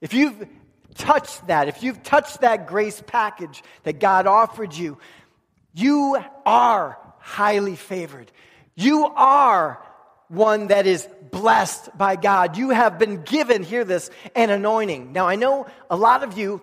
If 0.00 0.14
you've 0.14 0.46
touched 0.94 1.48
that, 1.48 1.66
if 1.66 1.82
you've 1.82 2.04
touched 2.04 2.42
that 2.42 2.68
grace 2.68 3.02
package 3.04 3.64
that 3.82 3.98
God 3.98 4.28
offered 4.28 4.74
you, 4.74 4.98
you 5.72 6.22
are 6.46 6.98
highly 7.18 7.74
favored. 7.74 8.30
You 8.76 9.06
are 9.06 9.84
one 10.34 10.68
that 10.68 10.86
is 10.86 11.08
blessed 11.30 11.96
by 11.96 12.16
God. 12.16 12.56
You 12.56 12.70
have 12.70 12.98
been 12.98 13.22
given, 13.22 13.62
hear 13.62 13.84
this, 13.84 14.10
an 14.34 14.50
anointing. 14.50 15.12
Now, 15.12 15.26
I 15.26 15.36
know 15.36 15.66
a 15.90 15.96
lot 15.96 16.22
of 16.22 16.38
you, 16.38 16.60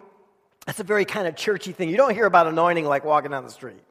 that's 0.65 0.79
a 0.79 0.83
very 0.83 1.05
kind 1.05 1.27
of 1.27 1.35
churchy 1.35 1.71
thing. 1.71 1.89
You 1.89 1.97
don't 1.97 2.13
hear 2.13 2.25
about 2.25 2.47
anointing 2.47 2.85
like 2.85 3.03
walking 3.03 3.31
down 3.31 3.43
the 3.43 3.51
street. 3.51 3.81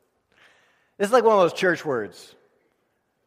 It's 0.99 1.13
like 1.13 1.25
one 1.25 1.35
of 1.35 1.41
those 1.41 1.59
church 1.59 1.85
words. 1.85 2.35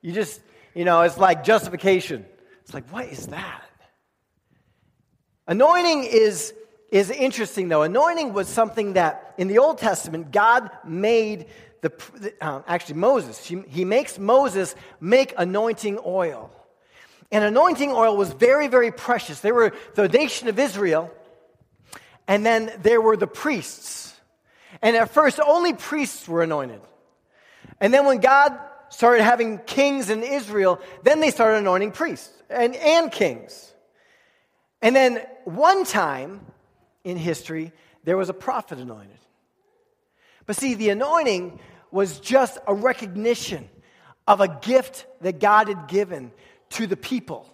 You 0.02 0.12
just, 0.12 0.42
you 0.74 0.86
know, 0.86 1.02
it's 1.02 1.18
like 1.18 1.44
justification. 1.44 2.26
It's 2.62 2.74
like, 2.74 2.88
what 2.92 3.06
is 3.06 3.28
that? 3.28 3.64
Anointing 5.48 6.06
is, 6.06 6.54
is 6.92 7.10
interesting, 7.10 7.68
though. 7.70 7.84
Anointing 7.84 8.34
was 8.34 8.48
something 8.48 8.94
that 8.94 9.34
in 9.38 9.48
the 9.48 9.58
Old 9.58 9.78
Testament, 9.78 10.32
God 10.32 10.70
made 10.86 11.48
the, 11.84 12.34
uh, 12.42 12.62
actually 12.66 12.96
Moses, 12.96 13.46
he, 13.46 13.62
he 13.68 13.86
makes 13.86 14.18
Moses 14.18 14.74
make 15.02 15.34
anointing 15.38 16.00
oil. 16.06 16.50
And 17.32 17.44
anointing 17.44 17.92
oil 17.92 18.16
was 18.16 18.32
very, 18.32 18.68
very 18.68 18.92
precious. 18.92 19.42
They 19.42 19.52
were 19.52 19.74
the 19.96 20.08
nation 20.08 20.48
of 20.48 20.58
Israel, 20.58 21.12
and 22.28 22.46
then 22.46 22.72
there 22.82 23.02
were 23.02 23.18
the 23.18 23.28
priests. 23.28 24.16
And 24.82 24.96
at 24.96 25.14
first, 25.14 25.40
only 25.46 25.74
priests 25.74 26.28
were 26.28 26.42
anointed. 26.42 26.82
And 27.82 27.94
then 27.94 28.06
when 28.06 28.20
God 28.20 28.58
started 28.90 29.24
having 29.24 29.58
kings 29.60 30.10
in 30.10 30.24
Israel, 30.24 30.80
then 31.04 31.20
they 31.20 31.32
started 31.32 31.58
anointing 31.58 31.92
priests 31.92 32.32
and, 32.50 32.76
and 32.76 33.12
kings. 33.12 33.74
And 34.82 34.96
then 34.96 35.22
one 35.44 35.84
time 35.84 36.42
in 37.04 37.18
history, 37.18 37.74
there 38.04 38.16
was 38.16 38.30
a 38.30 38.34
prophet 38.34 38.80
anointed. 38.80 39.18
But 40.46 40.56
see, 40.56 40.74
the 40.74 40.90
anointing 40.90 41.60
was 41.94 42.20
just 42.20 42.58
a 42.68 42.74
recognition 42.74 43.70
of 44.28 44.42
a 44.42 44.48
gift 44.48 45.06
that 45.22 45.40
God 45.40 45.68
had 45.68 45.88
given 45.88 46.32
to 46.72 46.88
the 46.88 46.98
people 46.98 47.48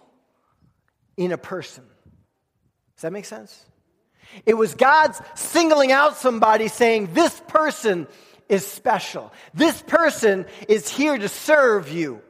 in 1.16 1.30
a 1.30 1.38
person. 1.38 1.84
Does 2.96 3.02
that 3.02 3.12
make 3.12 3.26
sense? 3.26 3.64
It 4.46 4.54
was 4.54 4.74
God's 4.74 5.20
singling 5.34 5.92
out 5.92 6.16
somebody 6.16 6.68
saying, 6.68 7.12
This 7.12 7.40
person 7.48 8.06
is 8.48 8.66
special. 8.66 9.32
This 9.52 9.82
person 9.82 10.46
is 10.68 10.88
here 10.88 11.18
to 11.18 11.28
serve 11.28 11.90
you. 11.90 12.22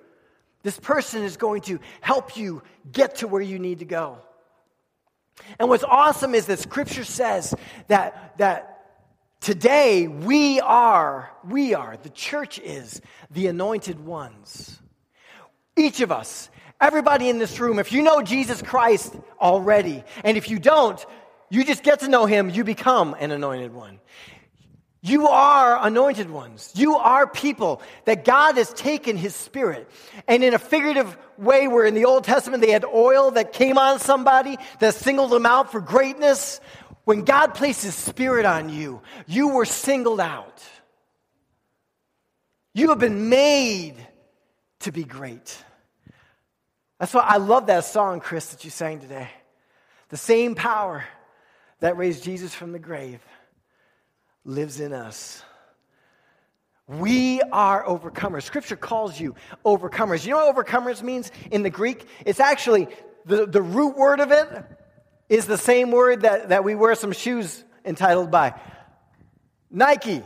This 0.62 0.79
person 0.79 1.23
is 1.23 1.37
going 1.37 1.62
to 1.62 1.79
help 2.00 2.37
you 2.37 2.62
get 2.90 3.17
to 3.17 3.29
where 3.29 3.40
you 3.40 3.59
need 3.59 3.79
to 3.79 3.85
go. 3.85 4.19
And 5.59 5.69
what's 5.69 5.85
awesome 5.85 6.35
is 6.35 6.47
that 6.47 6.59
scripture 6.59 7.05
says 7.05 7.55
that, 7.88 8.37
that 8.38 8.79
Today, 9.40 10.06
we 10.06 10.61
are, 10.61 11.30
we 11.49 11.73
are, 11.73 11.97
the 11.97 12.11
church 12.11 12.59
is 12.59 13.00
the 13.30 13.47
anointed 13.47 13.99
ones. 13.99 14.78
Each 15.76 16.02
of 16.02 16.12
us, 16.12 16.50
everybody 16.78 17.30
in 17.30 17.38
this 17.38 17.59
room, 17.59 17.78
if 17.78 17.90
you 17.90 18.02
know 18.02 18.20
Jesus 18.20 18.61
Christ 18.61 19.14
already, 19.40 20.04
and 20.25 20.37
if 20.37 20.50
you 20.50 20.59
don't, 20.59 21.02
you 21.49 21.64
just 21.64 21.82
get 21.82 22.00
to 22.00 22.09
know 22.09 22.26
him, 22.26 22.50
you 22.50 22.64
become 22.64 23.16
an 23.18 23.30
anointed 23.30 23.73
one. 23.73 24.00
You 25.00 25.29
are 25.29 25.87
anointed 25.87 26.29
ones. 26.29 26.72
You 26.74 26.96
are 26.96 27.26
people 27.26 27.81
that 28.05 28.26
God 28.26 28.59
has 28.59 28.70
taken 28.74 29.16
his 29.16 29.35
spirit. 29.35 29.88
And 30.29 30.44
in 30.44 30.53
a 30.53 30.59
figurative 30.59 31.16
way, 31.38 31.66
where 31.66 31.87
in 31.87 31.94
the 31.94 32.05
Old 32.05 32.24
Testament 32.24 32.62
they 32.62 32.72
had 32.72 32.85
oil 32.85 33.31
that 33.31 33.55
came 33.55 33.79
on 33.79 33.98
somebody 34.00 34.59
that 34.81 34.94
singled 34.94 35.31
them 35.31 35.46
out 35.46 35.72
for 35.72 35.81
greatness, 35.81 36.61
when 37.11 37.25
God 37.25 37.55
placed 37.55 37.83
His 37.83 37.96
Spirit 37.96 38.46
on 38.46 38.68
you, 38.68 39.03
you 39.27 39.49
were 39.49 39.64
singled 39.64 40.20
out. 40.20 40.62
You 42.73 42.90
have 42.90 43.01
been 43.01 43.29
made 43.29 43.96
to 44.83 44.92
be 44.92 45.03
great. 45.03 45.64
That's 47.01 47.12
why 47.12 47.23
I 47.23 47.38
love 47.38 47.66
that 47.66 47.85
song, 47.85 48.20
Chris, 48.20 48.51
that 48.51 48.62
you 48.62 48.70
sang 48.70 49.01
today. 49.01 49.29
The 50.11 50.16
same 50.16 50.55
power 50.55 51.05
that 51.81 51.96
raised 51.96 52.23
Jesus 52.23 52.55
from 52.55 52.70
the 52.70 52.79
grave 52.79 53.18
lives 54.44 54.79
in 54.79 54.92
us. 54.92 55.42
We 56.87 57.42
are 57.42 57.85
overcomers. 57.87 58.44
Scripture 58.44 58.77
calls 58.77 59.18
you 59.18 59.35
overcomers. 59.64 60.25
You 60.25 60.31
know 60.31 60.46
what 60.46 60.64
overcomers 60.64 61.03
means 61.03 61.33
in 61.51 61.64
the 61.64 61.70
Greek? 61.70 62.07
It's 62.25 62.38
actually 62.38 62.87
the, 63.27 63.46
the 63.46 63.62
root 63.62 63.96
word 63.96 64.20
of 64.20 64.31
it 64.31 64.46
is 65.31 65.47
the 65.47 65.57
same 65.57 65.93
word 65.93 66.23
that, 66.23 66.49
that 66.49 66.64
we 66.64 66.75
wear 66.75 66.95
some 66.97 67.12
shoes 67.12 67.64
entitled 67.85 68.31
by. 68.31 68.61
Nike. 69.71 70.23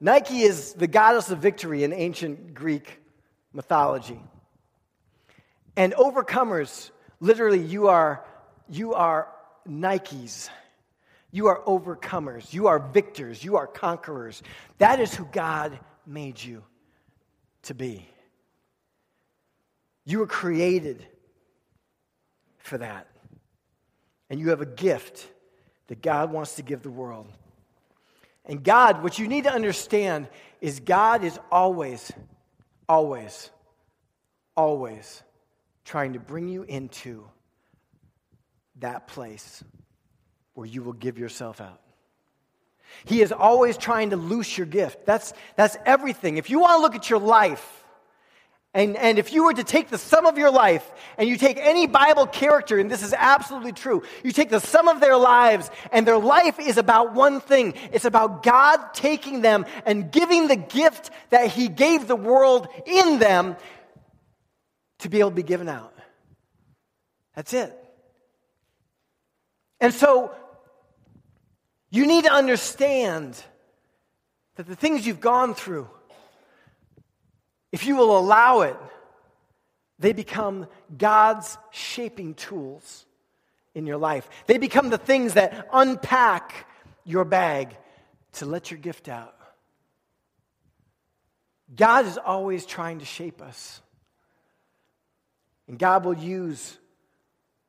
Nike 0.00 0.42
is 0.42 0.72
the 0.74 0.86
goddess 0.86 1.30
of 1.30 1.38
victory 1.38 1.82
in 1.82 1.92
ancient 1.92 2.54
Greek 2.54 3.00
mythology. 3.52 4.20
And 5.76 5.92
overcomers, 5.94 6.90
literally, 7.18 7.58
you 7.58 7.88
are, 7.88 8.24
you 8.70 8.94
are 8.94 9.28
Nikes. 9.68 10.48
You 11.32 11.48
are 11.48 11.60
overcomers. 11.62 12.54
You 12.54 12.68
are 12.68 12.78
victors. 12.78 13.42
You 13.42 13.56
are 13.56 13.66
conquerors. 13.66 14.42
That 14.78 15.00
is 15.00 15.12
who 15.12 15.24
God 15.24 15.78
made 16.06 16.42
you 16.42 16.62
to 17.62 17.74
be. 17.74 18.08
You 20.04 20.20
were 20.20 20.28
created 20.28 21.04
for 22.58 22.78
that 22.78 23.08
and 24.30 24.40
you 24.40 24.50
have 24.50 24.60
a 24.60 24.66
gift 24.66 25.28
that 25.88 26.02
God 26.02 26.32
wants 26.32 26.56
to 26.56 26.62
give 26.62 26.82
the 26.82 26.90
world. 26.90 27.26
And 28.44 28.62
God, 28.62 29.02
what 29.02 29.18
you 29.18 29.28
need 29.28 29.44
to 29.44 29.52
understand 29.52 30.28
is 30.60 30.80
God 30.80 31.24
is 31.24 31.38
always, 31.50 32.12
always, 32.88 33.50
always 34.56 35.22
trying 35.84 36.14
to 36.14 36.20
bring 36.20 36.48
you 36.48 36.62
into 36.62 37.24
that 38.80 39.06
place 39.06 39.62
where 40.54 40.66
you 40.66 40.82
will 40.82 40.92
give 40.92 41.18
yourself 41.18 41.60
out. 41.60 41.80
He 43.04 43.20
is 43.20 43.32
always 43.32 43.76
trying 43.76 44.10
to 44.10 44.16
loose 44.16 44.56
your 44.56 44.66
gift. 44.66 45.06
That's, 45.06 45.32
that's 45.56 45.76
everything. 45.84 46.36
If 46.36 46.50
you 46.50 46.60
want 46.60 46.78
to 46.78 46.82
look 46.82 46.94
at 46.94 47.10
your 47.10 47.18
life, 47.18 47.84
and, 48.76 48.94
and 48.98 49.18
if 49.18 49.32
you 49.32 49.44
were 49.44 49.54
to 49.54 49.64
take 49.64 49.88
the 49.88 49.96
sum 49.96 50.26
of 50.26 50.36
your 50.36 50.50
life 50.50 50.86
and 51.16 51.26
you 51.26 51.38
take 51.38 51.56
any 51.56 51.86
Bible 51.86 52.26
character, 52.26 52.78
and 52.78 52.90
this 52.90 53.02
is 53.02 53.14
absolutely 53.16 53.72
true, 53.72 54.02
you 54.22 54.32
take 54.32 54.50
the 54.50 54.60
sum 54.60 54.86
of 54.86 55.00
their 55.00 55.16
lives, 55.16 55.70
and 55.90 56.06
their 56.06 56.18
life 56.18 56.60
is 56.60 56.76
about 56.76 57.14
one 57.14 57.40
thing 57.40 57.72
it's 57.90 58.04
about 58.04 58.42
God 58.42 58.92
taking 58.92 59.40
them 59.40 59.64
and 59.86 60.12
giving 60.12 60.48
the 60.48 60.56
gift 60.56 61.10
that 61.30 61.48
He 61.48 61.68
gave 61.68 62.06
the 62.06 62.16
world 62.16 62.68
in 62.84 63.18
them 63.18 63.56
to 64.98 65.08
be 65.08 65.20
able 65.20 65.30
to 65.30 65.36
be 65.36 65.42
given 65.42 65.70
out. 65.70 65.94
That's 67.34 67.54
it. 67.54 67.74
And 69.80 69.94
so 69.94 70.34
you 71.88 72.06
need 72.06 72.24
to 72.24 72.32
understand 72.32 73.42
that 74.56 74.66
the 74.66 74.76
things 74.76 75.06
you've 75.06 75.20
gone 75.20 75.54
through, 75.54 75.88
if 77.72 77.86
you 77.86 77.96
will 77.96 78.16
allow 78.16 78.62
it, 78.62 78.76
they 79.98 80.12
become 80.12 80.66
God's 80.96 81.56
shaping 81.70 82.34
tools 82.34 83.06
in 83.74 83.86
your 83.86 83.96
life. 83.96 84.28
They 84.46 84.58
become 84.58 84.90
the 84.90 84.98
things 84.98 85.34
that 85.34 85.68
unpack 85.72 86.66
your 87.04 87.24
bag 87.24 87.76
to 88.34 88.46
let 88.46 88.70
your 88.70 88.78
gift 88.78 89.08
out. 89.08 89.34
God 91.74 92.06
is 92.06 92.18
always 92.18 92.64
trying 92.64 93.00
to 93.00 93.04
shape 93.04 93.42
us. 93.42 93.80
And 95.68 95.78
God 95.78 96.04
will 96.04 96.16
use 96.16 96.78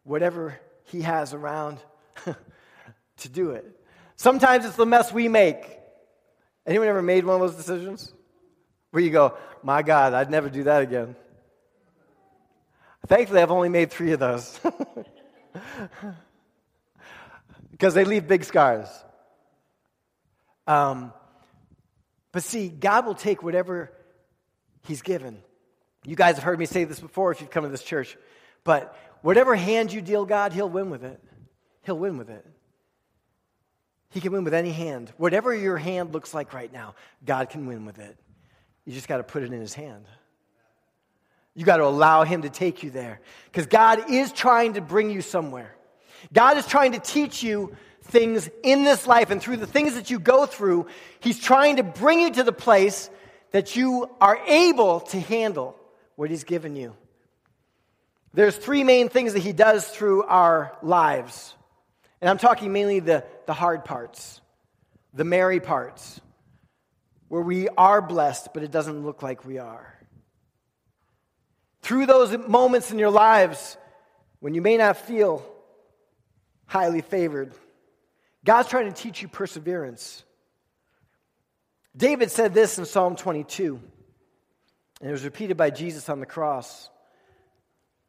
whatever 0.03 0.60
He 0.86 1.01
has 1.01 1.33
around 1.33 1.79
to 3.17 3.29
do 3.29 3.51
it. 3.51 3.65
Sometimes 4.15 4.65
it's 4.65 4.75
the 4.75 4.86
mess 4.86 5.12
we 5.12 5.27
make. 5.27 5.79
Anyone 6.65 6.88
ever 6.88 7.01
made 7.01 7.25
one 7.25 7.41
of 7.41 7.41
those 7.41 7.55
decisions? 7.55 8.13
Where 8.91 9.04
you 9.04 9.10
go, 9.10 9.38
my 9.63 9.82
God, 9.82 10.13
I'd 10.13 10.30
never 10.32 10.50
do 10.50 10.63
that 10.63 10.82
again. 10.82 11.15
Thankfully, 13.08 13.41
I've 13.41 13.52
only 13.52 13.69
made 13.69 13.91
three 13.91 14.12
of 14.12 14.19
those. 14.19 14.60
because 17.71 17.93
they 17.93 18.06
leave 18.06 18.28
big 18.28 18.43
scars. 18.43 18.88
Um, 20.65 21.13
but 22.32 22.43
see, 22.43 22.69
God 22.69 23.06
will 23.06 23.15
take 23.15 23.43
whatever 23.43 23.91
He's 24.84 25.02
given. 25.02 25.41
You 26.04 26.15
guys 26.15 26.36
have 26.36 26.43
heard 26.43 26.60
me 26.60 26.65
say 26.65 26.84
this 26.84 27.00
before 27.00 27.32
if 27.32 27.41
you've 27.41 27.50
come 27.50 27.63
to 27.63 27.69
this 27.69 27.84
church. 27.84 28.17
But 28.63 28.95
Whatever 29.21 29.56
hand 29.56 29.91
you 29.91 30.02
deal 30.02 30.26
God, 30.26 30.54
He'll 30.54 30.69
win 30.69 30.89
with 30.89 31.04
it. 31.04 31.21
He'll 31.84 31.97
win 31.97 32.17
with 32.17 32.30
it. 32.30 32.45
He 34.10 34.21
can 34.21 34.32
win 34.32 34.43
with 34.43 34.54
any 34.54 34.71
hand. 34.71 35.12
Whatever 35.17 35.54
your 35.54 35.78
hand 35.78 36.13
looks 36.13 36.34
like 36.34 36.54
right 36.54 36.71
now, 36.71 36.95
God 37.26 37.50
can 37.50 37.65
win 37.65 37.86
with 37.86 38.00
it. 38.00 38.17
You 38.88 38.93
just 38.93 39.10
got 39.10 39.17
to 39.17 39.23
put 39.23 39.43
it 39.43 39.52
in 39.52 39.60
His 39.60 39.73
hand. 39.73 40.06
You 41.54 41.65
got 41.65 41.78
to 41.78 41.84
allow 41.84 42.23
Him 42.23 42.43
to 42.43 42.50
take 42.50 42.84
you 42.84 42.89
there. 42.89 43.19
Because 43.52 43.65
God 43.65 44.10
is 44.10 44.32
trying 44.32 44.76
to 44.76 44.82
bring 44.82 45.12
you 45.12 45.21
somewhere. 45.21 45.76
God 46.34 46.58
is 46.58 46.65
trying 46.65 46.93
to 46.93 47.00
teach 47.00 47.43
you 47.43 47.76
things 48.04 48.50
in 48.63 48.86
this 48.86 49.06
life 49.06 49.30
and 49.30 49.41
through 49.41 49.58
the 49.58 49.67
things 49.67 49.95
that 49.95 50.10
you 50.10 50.19
go 50.19 50.45
through. 50.45 50.88
He's 51.19 51.38
trying 51.38 51.76
to 51.76 51.84
bring 51.84 52.21
you 52.21 52.32
to 52.32 52.43
the 52.43 52.54
place 52.54 53.10
that 53.52 53.76
you 53.76 54.10
are 54.21 54.39
able 54.47 55.02
to 55.02 55.19
handle 55.19 55.78
what 56.15 56.30
He's 56.30 56.45
given 56.45 56.78
you. 56.78 56.95
There's 58.34 58.56
three 58.56 58.86
main 58.86 59.10
things 59.10 59.34
that 59.34 59.39
He 59.39 59.52
does 59.52 59.86
through 59.86 60.23
our 60.23 60.78
lives. 60.82 61.54
And 62.21 62.30
I'm 62.30 62.38
talking 62.38 62.71
mainly 62.71 63.02
the, 63.02 63.26
the 63.47 63.54
hard 63.54 63.84
parts, 63.84 64.39
the 65.13 65.26
Mary 65.26 65.60
parts, 65.60 66.21
where 67.28 67.42
we 67.42 67.68
are 67.70 68.02
blessed, 68.02 68.50
but 68.54 68.63
it 68.63 68.72
doesn't 68.72 69.04
look 69.04 69.22
like 69.22 69.46
we 69.46 69.58
are. 69.58 69.94
Through 71.82 72.06
those 72.06 72.38
moments 72.48 72.92
in 72.92 73.00
your 73.00 73.10
lives 73.10 73.78
when 74.40 74.54
you 74.54 74.62
may 74.62 74.78
not 74.78 74.98
feel 74.98 75.46
highly 76.66 77.02
favored, 77.02 77.54
God's 78.44 78.70
trying 78.70 78.92
to 78.92 79.02
teach 79.02 79.22
you 79.22 79.28
perseverance. 79.28 80.24
David 81.96 82.32
said 82.32 82.54
this 82.54 82.78
in 82.78 82.86
Psalm 82.86 83.16
22, 83.16 83.80
and 85.02 85.10
it 85.10 85.12
was 85.12 85.24
repeated 85.24 85.58
by 85.58 85.70
Jesus 85.70 86.10
on 86.10 86.20
the 86.20 86.26
cross 86.26 86.90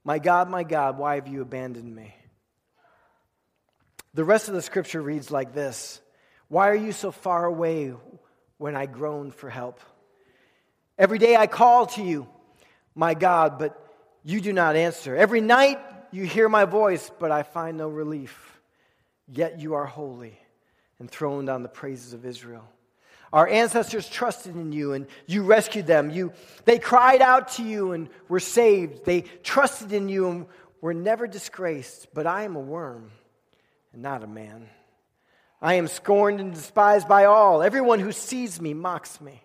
My 0.04 0.18
God, 0.18 0.48
my 0.48 0.62
God, 0.62 0.98
why 0.98 1.16
have 1.16 1.28
you 1.28 1.42
abandoned 1.42 1.94
me? 1.94 2.14
The 4.14 4.24
rest 4.24 4.48
of 4.48 4.54
the 4.54 4.62
scripture 4.62 5.00
reads 5.00 5.30
like 5.30 5.54
this 5.54 6.00
Why 6.48 6.68
are 6.68 6.74
you 6.74 6.92
so 6.92 7.10
far 7.10 7.44
away 7.44 7.94
when 8.58 8.76
I 8.76 8.86
groan 8.86 9.30
for 9.30 9.48
help? 9.48 9.80
Every 10.98 11.18
day 11.18 11.36
I 11.36 11.46
call 11.46 11.86
to 11.86 12.02
you, 12.02 12.28
my 12.94 13.14
God, 13.14 13.58
but 13.58 13.80
you 14.24 14.40
do 14.40 14.52
not 14.52 14.76
answer. 14.76 15.16
Every 15.16 15.40
night 15.40 15.78
you 16.10 16.24
hear 16.24 16.48
my 16.48 16.64
voice, 16.64 17.10
but 17.18 17.30
I 17.30 17.42
find 17.42 17.78
no 17.78 17.88
relief. 17.88 18.60
Yet 19.28 19.60
you 19.60 19.74
are 19.74 19.86
holy, 19.86 20.38
enthroned 21.00 21.48
on 21.48 21.62
the 21.62 21.68
praises 21.68 22.12
of 22.12 22.26
Israel. 22.26 22.68
Our 23.32 23.46
ancestors 23.46 24.08
trusted 24.08 24.56
in 24.56 24.72
you 24.72 24.94
and 24.94 25.06
you 25.26 25.42
rescued 25.42 25.86
them. 25.86 26.10
You, 26.10 26.32
they 26.64 26.78
cried 26.78 27.20
out 27.20 27.48
to 27.52 27.62
you 27.62 27.92
and 27.92 28.08
were 28.28 28.40
saved. 28.40 29.04
They 29.04 29.22
trusted 29.42 29.92
in 29.92 30.08
you 30.08 30.28
and 30.28 30.46
were 30.80 30.94
never 30.94 31.26
disgraced. 31.26 32.08
But 32.14 32.26
I 32.26 32.44
am 32.44 32.56
a 32.56 32.60
worm 32.60 33.10
and 33.92 34.02
not 34.02 34.22
a 34.22 34.26
man. 34.26 34.68
I 35.60 35.74
am 35.74 35.88
scorned 35.88 36.40
and 36.40 36.54
despised 36.54 37.08
by 37.08 37.24
all. 37.24 37.62
Everyone 37.62 37.98
who 37.98 38.12
sees 38.12 38.60
me 38.60 38.74
mocks 38.74 39.20
me. 39.20 39.42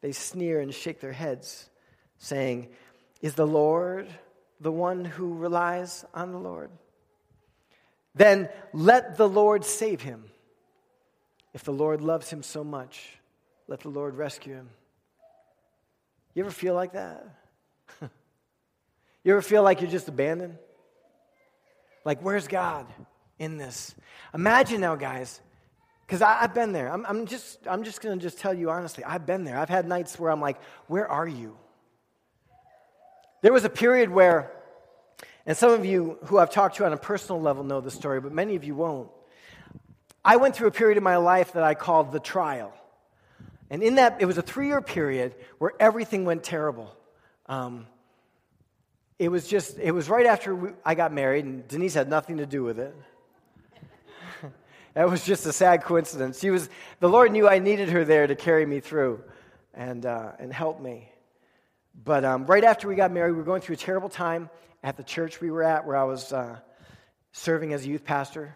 They 0.00 0.12
sneer 0.12 0.60
and 0.60 0.72
shake 0.72 1.00
their 1.00 1.12
heads, 1.12 1.68
saying, 2.18 2.68
Is 3.20 3.34
the 3.34 3.46
Lord 3.46 4.08
the 4.60 4.70
one 4.70 5.04
who 5.04 5.34
relies 5.34 6.04
on 6.14 6.32
the 6.32 6.38
Lord? 6.38 6.70
Then 8.14 8.48
let 8.72 9.16
the 9.16 9.28
Lord 9.28 9.64
save 9.64 10.02
him. 10.02 10.24
If 11.52 11.64
the 11.64 11.72
Lord 11.72 12.00
loves 12.00 12.30
him 12.30 12.42
so 12.42 12.62
much, 12.62 13.18
let 13.66 13.80
the 13.80 13.88
Lord 13.88 14.16
rescue 14.16 14.54
him. 14.54 14.68
You 16.34 16.44
ever 16.44 16.52
feel 16.52 16.74
like 16.74 16.92
that? 16.92 17.24
you 18.00 19.32
ever 19.32 19.42
feel 19.42 19.62
like 19.62 19.80
you're 19.80 19.90
just 19.90 20.08
abandoned? 20.08 20.58
Like, 22.04 22.20
where's 22.20 22.46
God? 22.46 22.86
In 23.44 23.58
this. 23.58 23.94
Imagine 24.34 24.80
now, 24.80 24.96
guys, 24.96 25.40
because 26.06 26.20
I've 26.20 26.54
been 26.54 26.72
there. 26.72 26.92
I'm, 26.92 27.06
I'm 27.06 27.26
just, 27.26 27.58
I'm 27.68 27.84
just 27.84 28.00
going 28.00 28.18
to 28.18 28.22
just 28.22 28.38
tell 28.38 28.52
you 28.52 28.70
honestly, 28.70 29.04
I've 29.04 29.26
been 29.26 29.44
there. 29.44 29.58
I've 29.58 29.68
had 29.68 29.86
nights 29.86 30.18
where 30.18 30.30
I'm 30.30 30.40
like, 30.40 30.60
where 30.88 31.08
are 31.08 31.28
you? 31.28 31.56
There 33.42 33.52
was 33.52 33.64
a 33.64 33.70
period 33.70 34.10
where, 34.10 34.50
and 35.46 35.56
some 35.56 35.70
of 35.70 35.84
you 35.84 36.18
who 36.24 36.38
I've 36.38 36.50
talked 36.50 36.76
to 36.76 36.86
on 36.86 36.92
a 36.92 36.96
personal 36.96 37.40
level 37.40 37.62
know 37.62 37.80
the 37.80 37.90
story, 37.90 38.20
but 38.20 38.32
many 38.32 38.56
of 38.56 38.64
you 38.64 38.74
won't. 38.74 39.10
I 40.24 40.36
went 40.36 40.56
through 40.56 40.68
a 40.68 40.72
period 40.72 40.96
in 40.96 41.04
my 41.04 41.16
life 41.16 41.52
that 41.52 41.62
I 41.62 41.74
called 41.74 42.10
the 42.10 42.20
trial. 42.20 42.72
And 43.68 43.82
in 43.82 43.96
that, 43.96 44.16
it 44.20 44.26
was 44.26 44.38
a 44.38 44.42
three 44.42 44.68
year 44.68 44.80
period 44.80 45.34
where 45.58 45.72
everything 45.78 46.24
went 46.24 46.42
terrible. 46.42 46.94
Um, 47.46 47.86
it 49.18 49.28
was 49.28 49.46
just, 49.46 49.78
it 49.78 49.92
was 49.92 50.08
right 50.08 50.26
after 50.26 50.54
we, 50.54 50.70
I 50.84 50.94
got 50.94 51.12
married, 51.12 51.44
and 51.44 51.66
Denise 51.68 51.94
had 51.94 52.08
nothing 52.08 52.38
to 52.38 52.46
do 52.46 52.64
with 52.64 52.78
it. 52.78 52.94
That 54.94 55.10
was 55.10 55.24
just 55.24 55.44
a 55.44 55.52
sad 55.52 55.82
coincidence. 55.82 56.38
She 56.40 56.50
was, 56.50 56.68
the 57.00 57.08
Lord 57.08 57.32
knew 57.32 57.48
I 57.48 57.58
needed 57.58 57.88
her 57.88 58.04
there 58.04 58.26
to 58.28 58.36
carry 58.36 58.64
me 58.64 58.78
through 58.78 59.22
and, 59.74 60.06
uh, 60.06 60.32
and 60.38 60.52
help 60.52 60.80
me. 60.80 61.10
But 62.04 62.24
um, 62.24 62.46
right 62.46 62.62
after 62.62 62.86
we 62.86 62.94
got 62.94 63.10
married, 63.10 63.32
we 63.32 63.38
were 63.38 63.44
going 63.44 63.60
through 63.60 63.74
a 63.74 63.78
terrible 63.78 64.08
time 64.08 64.50
at 64.84 64.96
the 64.96 65.02
church 65.02 65.40
we 65.40 65.50
were 65.50 65.64
at 65.64 65.84
where 65.84 65.96
I 65.96 66.04
was 66.04 66.32
uh, 66.32 66.58
serving 67.32 67.72
as 67.72 67.84
a 67.84 67.88
youth 67.88 68.04
pastor. 68.04 68.54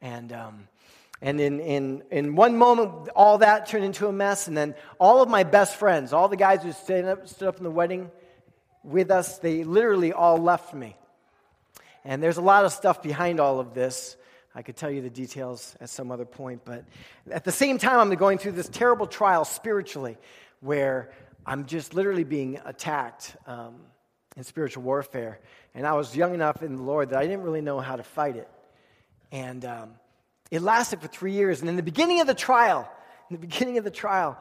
And, 0.00 0.32
um, 0.32 0.68
and 1.20 1.40
in, 1.40 1.58
in, 1.58 2.02
in 2.10 2.36
one 2.36 2.56
moment, 2.56 3.08
all 3.16 3.38
that 3.38 3.66
turned 3.66 3.84
into 3.84 4.06
a 4.06 4.12
mess. 4.12 4.46
And 4.46 4.56
then 4.56 4.76
all 5.00 5.22
of 5.22 5.28
my 5.28 5.42
best 5.42 5.76
friends, 5.76 6.12
all 6.12 6.28
the 6.28 6.36
guys 6.36 6.62
who 6.62 6.70
stood 6.70 7.04
up, 7.04 7.28
stood 7.28 7.48
up 7.48 7.56
in 7.56 7.64
the 7.64 7.70
wedding 7.70 8.12
with 8.84 9.10
us, 9.10 9.38
they 9.38 9.64
literally 9.64 10.12
all 10.12 10.38
left 10.38 10.72
me. 10.72 10.96
And 12.04 12.22
there's 12.22 12.36
a 12.36 12.42
lot 12.42 12.64
of 12.64 12.72
stuff 12.72 13.02
behind 13.02 13.40
all 13.40 13.58
of 13.58 13.74
this. 13.74 14.16
I 14.54 14.62
could 14.62 14.76
tell 14.76 14.90
you 14.90 15.02
the 15.02 15.10
details 15.10 15.76
at 15.80 15.90
some 15.90 16.12
other 16.12 16.24
point, 16.24 16.62
but 16.64 16.84
at 17.30 17.44
the 17.44 17.52
same 17.52 17.76
time, 17.78 17.98
I'm 17.98 18.16
going 18.16 18.38
through 18.38 18.52
this 18.52 18.68
terrible 18.68 19.06
trial 19.06 19.44
spiritually 19.44 20.16
where 20.60 21.10
I'm 21.44 21.66
just 21.66 21.92
literally 21.92 22.24
being 22.24 22.60
attacked 22.64 23.36
um, 23.46 23.74
in 24.36 24.44
spiritual 24.44 24.82
warfare. 24.82 25.40
And 25.74 25.86
I 25.86 25.94
was 25.94 26.16
young 26.16 26.34
enough 26.34 26.62
in 26.62 26.76
the 26.76 26.82
Lord 26.82 27.10
that 27.10 27.18
I 27.18 27.26
didn't 27.26 27.42
really 27.42 27.60
know 27.60 27.80
how 27.80 27.96
to 27.96 28.02
fight 28.02 28.36
it. 28.36 28.48
And 29.32 29.64
um, 29.64 29.90
it 30.50 30.62
lasted 30.62 31.00
for 31.00 31.08
three 31.08 31.32
years. 31.32 31.60
And 31.60 31.68
in 31.68 31.76
the 31.76 31.82
beginning 31.82 32.20
of 32.20 32.26
the 32.26 32.34
trial, 32.34 32.88
in 33.28 33.34
the 33.34 33.40
beginning 33.40 33.78
of 33.78 33.84
the 33.84 33.90
trial, 33.90 34.38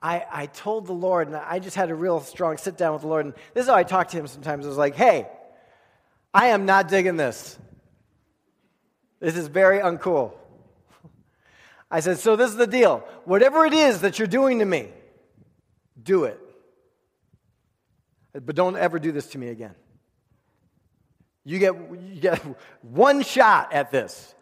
I, 0.00 0.24
I 0.30 0.46
told 0.46 0.86
the 0.86 0.92
Lord, 0.92 1.26
and 1.26 1.36
I 1.36 1.58
just 1.58 1.74
had 1.74 1.90
a 1.90 1.94
real 1.94 2.20
strong 2.20 2.56
sit 2.58 2.76
down 2.76 2.92
with 2.92 3.02
the 3.02 3.08
Lord. 3.08 3.24
And 3.24 3.34
this 3.54 3.64
is 3.64 3.68
how 3.68 3.74
I 3.74 3.82
talk 3.82 4.08
to 4.08 4.16
him 4.16 4.28
sometimes. 4.28 4.64
I 4.64 4.68
was 4.68 4.78
like, 4.78 4.94
hey, 4.94 5.26
I 6.32 6.48
am 6.48 6.66
not 6.66 6.88
digging 6.88 7.16
this. 7.16 7.58
This 9.20 9.36
is 9.36 9.46
very 9.48 9.80
uncool. 9.80 10.32
I 11.90 12.00
said, 12.00 12.18
So 12.18 12.36
this 12.36 12.50
is 12.50 12.56
the 12.56 12.66
deal. 12.66 12.98
Whatever 13.24 13.64
it 13.64 13.72
is 13.72 14.00
that 14.02 14.18
you're 14.18 14.28
doing 14.28 14.58
to 14.58 14.64
me, 14.64 14.88
do 16.02 16.24
it. 16.24 16.40
But 18.32 18.54
don't 18.54 18.76
ever 18.76 18.98
do 18.98 19.12
this 19.12 19.28
to 19.28 19.38
me 19.38 19.48
again. 19.48 19.74
You 21.44 21.58
get, 21.58 21.74
you 21.74 22.20
get 22.20 22.38
one 22.82 23.22
shot 23.22 23.72
at 23.72 23.90
this. 23.90 24.34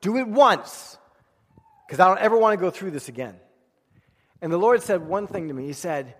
Do 0.00 0.16
it 0.16 0.26
once, 0.28 0.96
because 1.86 2.00
I 2.00 2.08
don't 2.08 2.20
ever 2.20 2.38
want 2.38 2.58
to 2.58 2.62
go 2.64 2.70
through 2.70 2.92
this 2.92 3.08
again. 3.08 3.36
And 4.40 4.52
the 4.52 4.58
Lord 4.58 4.82
said 4.82 5.02
one 5.02 5.26
thing 5.26 5.48
to 5.48 5.54
me. 5.54 5.66
He 5.66 5.72
said, 5.72 6.14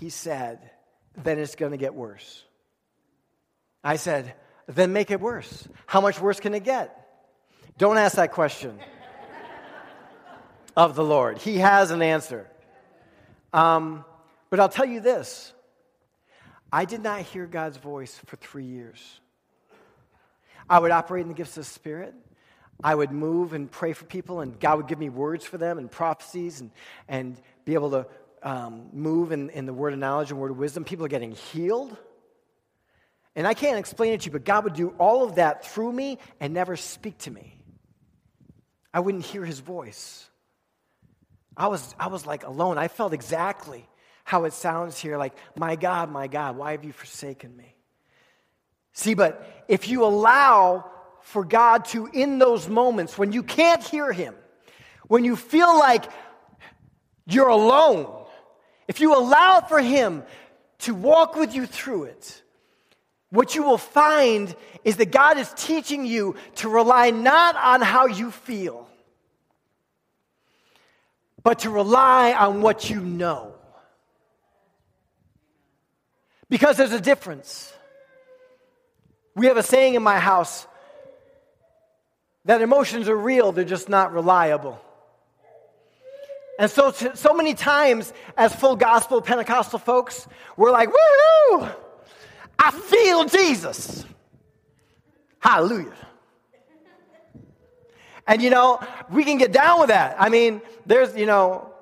He 0.00 0.10
said, 0.10 0.70
then 1.16 1.38
it's 1.38 1.54
going 1.54 1.72
to 1.72 1.78
get 1.78 1.94
worse. 1.94 2.44
I 3.82 3.96
said, 3.96 4.34
then 4.66 4.92
make 4.92 5.10
it 5.10 5.20
worse. 5.20 5.66
How 5.86 6.00
much 6.00 6.20
worse 6.20 6.40
can 6.40 6.54
it 6.54 6.64
get? 6.64 7.05
Don't 7.78 7.98
ask 7.98 8.16
that 8.16 8.32
question 8.32 8.78
of 10.76 10.96
the 10.96 11.04
Lord. 11.04 11.38
He 11.38 11.58
has 11.58 11.90
an 11.90 12.00
answer. 12.00 12.46
Um, 13.52 14.04
but 14.48 14.60
I'll 14.60 14.68
tell 14.68 14.86
you 14.86 15.00
this 15.00 15.52
I 16.72 16.84
did 16.84 17.02
not 17.02 17.20
hear 17.20 17.46
God's 17.46 17.76
voice 17.76 18.18
for 18.26 18.36
three 18.36 18.64
years. 18.64 19.20
I 20.68 20.78
would 20.78 20.90
operate 20.90 21.22
in 21.22 21.28
the 21.28 21.34
gifts 21.34 21.56
of 21.56 21.64
the 21.64 21.70
Spirit. 21.70 22.14
I 22.82 22.94
would 22.94 23.10
move 23.10 23.52
and 23.52 23.70
pray 23.70 23.92
for 23.92 24.04
people, 24.04 24.40
and 24.40 24.58
God 24.58 24.78
would 24.78 24.88
give 24.88 24.98
me 24.98 25.08
words 25.08 25.44
for 25.44 25.56
them 25.56 25.78
and 25.78 25.90
prophecies 25.90 26.60
and, 26.60 26.70
and 27.08 27.40
be 27.64 27.74
able 27.74 27.90
to 27.92 28.06
um, 28.42 28.88
move 28.92 29.32
in, 29.32 29.50
in 29.50 29.64
the 29.64 29.72
word 29.72 29.92
of 29.92 29.98
knowledge 29.98 30.30
and 30.30 30.40
word 30.40 30.50
of 30.50 30.58
wisdom. 30.58 30.84
People 30.84 31.04
are 31.06 31.08
getting 31.08 31.32
healed. 31.32 31.96
And 33.34 33.46
I 33.46 33.54
can't 33.54 33.78
explain 33.78 34.12
it 34.12 34.22
to 34.22 34.26
you, 34.26 34.32
but 34.32 34.44
God 34.44 34.64
would 34.64 34.74
do 34.74 34.94
all 34.98 35.24
of 35.24 35.36
that 35.36 35.64
through 35.64 35.92
me 35.92 36.18
and 36.40 36.52
never 36.52 36.76
speak 36.76 37.18
to 37.18 37.30
me. 37.30 37.56
I 38.96 39.00
wouldn't 39.00 39.26
hear 39.26 39.44
his 39.44 39.60
voice. 39.60 40.26
I 41.54 41.66
was, 41.66 41.94
I 42.00 42.06
was 42.06 42.24
like 42.24 42.46
alone. 42.46 42.78
I 42.78 42.88
felt 42.88 43.12
exactly 43.12 43.86
how 44.24 44.44
it 44.44 44.54
sounds 44.54 44.98
here 44.98 45.18
like, 45.18 45.34
My 45.54 45.76
God, 45.76 46.10
my 46.10 46.28
God, 46.28 46.56
why 46.56 46.70
have 46.70 46.82
you 46.82 46.92
forsaken 46.92 47.54
me? 47.54 47.76
See, 48.94 49.12
but 49.12 49.64
if 49.68 49.86
you 49.86 50.02
allow 50.02 50.90
for 51.20 51.44
God 51.44 51.84
to, 51.86 52.06
in 52.06 52.38
those 52.38 52.70
moments 52.70 53.18
when 53.18 53.32
you 53.32 53.42
can't 53.42 53.82
hear 53.84 54.14
him, 54.14 54.34
when 55.08 55.24
you 55.24 55.36
feel 55.36 55.78
like 55.78 56.06
you're 57.26 57.48
alone, 57.48 58.24
if 58.88 59.02
you 59.02 59.14
allow 59.14 59.60
for 59.60 59.78
him 59.78 60.22
to 60.78 60.94
walk 60.94 61.36
with 61.36 61.54
you 61.54 61.66
through 61.66 62.04
it, 62.04 62.42
what 63.30 63.54
you 63.54 63.62
will 63.64 63.78
find 63.78 64.54
is 64.84 64.96
that 64.96 65.10
God 65.10 65.38
is 65.38 65.52
teaching 65.56 66.06
you 66.06 66.36
to 66.56 66.68
rely 66.68 67.10
not 67.10 67.56
on 67.56 67.80
how 67.80 68.06
you 68.06 68.30
feel, 68.30 68.88
but 71.42 71.60
to 71.60 71.70
rely 71.70 72.32
on 72.32 72.62
what 72.62 72.88
you 72.88 73.00
know. 73.00 73.52
Because 76.48 76.76
there's 76.76 76.92
a 76.92 77.00
difference. 77.00 77.72
We 79.34 79.46
have 79.46 79.56
a 79.56 79.62
saying 79.62 79.94
in 79.94 80.02
my 80.02 80.20
house 80.20 80.66
that 82.44 82.62
emotions 82.62 83.08
are 83.08 83.16
real, 83.16 83.50
they're 83.50 83.64
just 83.64 83.88
not 83.88 84.12
reliable. 84.12 84.80
And 86.60 86.70
so, 86.70 86.92
so 86.92 87.34
many 87.34 87.54
times, 87.54 88.12
as 88.36 88.54
full 88.54 88.76
gospel 88.76 89.20
Pentecostal 89.20 89.80
folks, 89.80 90.26
we're 90.56 90.70
like, 90.70 90.88
woo 90.88 91.68
I 92.58 92.70
feel 92.70 93.24
Jesus. 93.26 94.04
Hallelujah. 95.38 95.92
And 98.26 98.42
you 98.42 98.50
know, 98.50 98.80
we 99.10 99.24
can 99.24 99.38
get 99.38 99.52
down 99.52 99.80
with 99.80 99.88
that. 99.88 100.16
I 100.18 100.28
mean, 100.28 100.60
there's, 100.84 101.16
you 101.16 101.26
know, 101.26 101.72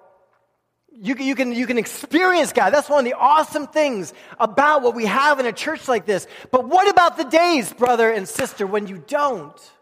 you 0.92 1.14
can, 1.14 1.26
you, 1.26 1.34
can, 1.34 1.52
you 1.52 1.66
can 1.66 1.78
experience 1.78 2.52
God. 2.52 2.70
That's 2.70 2.88
one 2.88 3.00
of 3.00 3.04
the 3.04 3.18
awesome 3.18 3.66
things 3.66 4.12
about 4.38 4.82
what 4.82 4.94
we 4.94 5.06
have 5.06 5.40
in 5.40 5.46
a 5.46 5.52
church 5.52 5.88
like 5.88 6.06
this. 6.06 6.26
But 6.50 6.68
what 6.68 6.88
about 6.88 7.16
the 7.16 7.24
days, 7.24 7.72
brother 7.72 8.10
and 8.10 8.28
sister, 8.28 8.66
when 8.66 8.86
you 8.86 9.02
don't? 9.06 9.72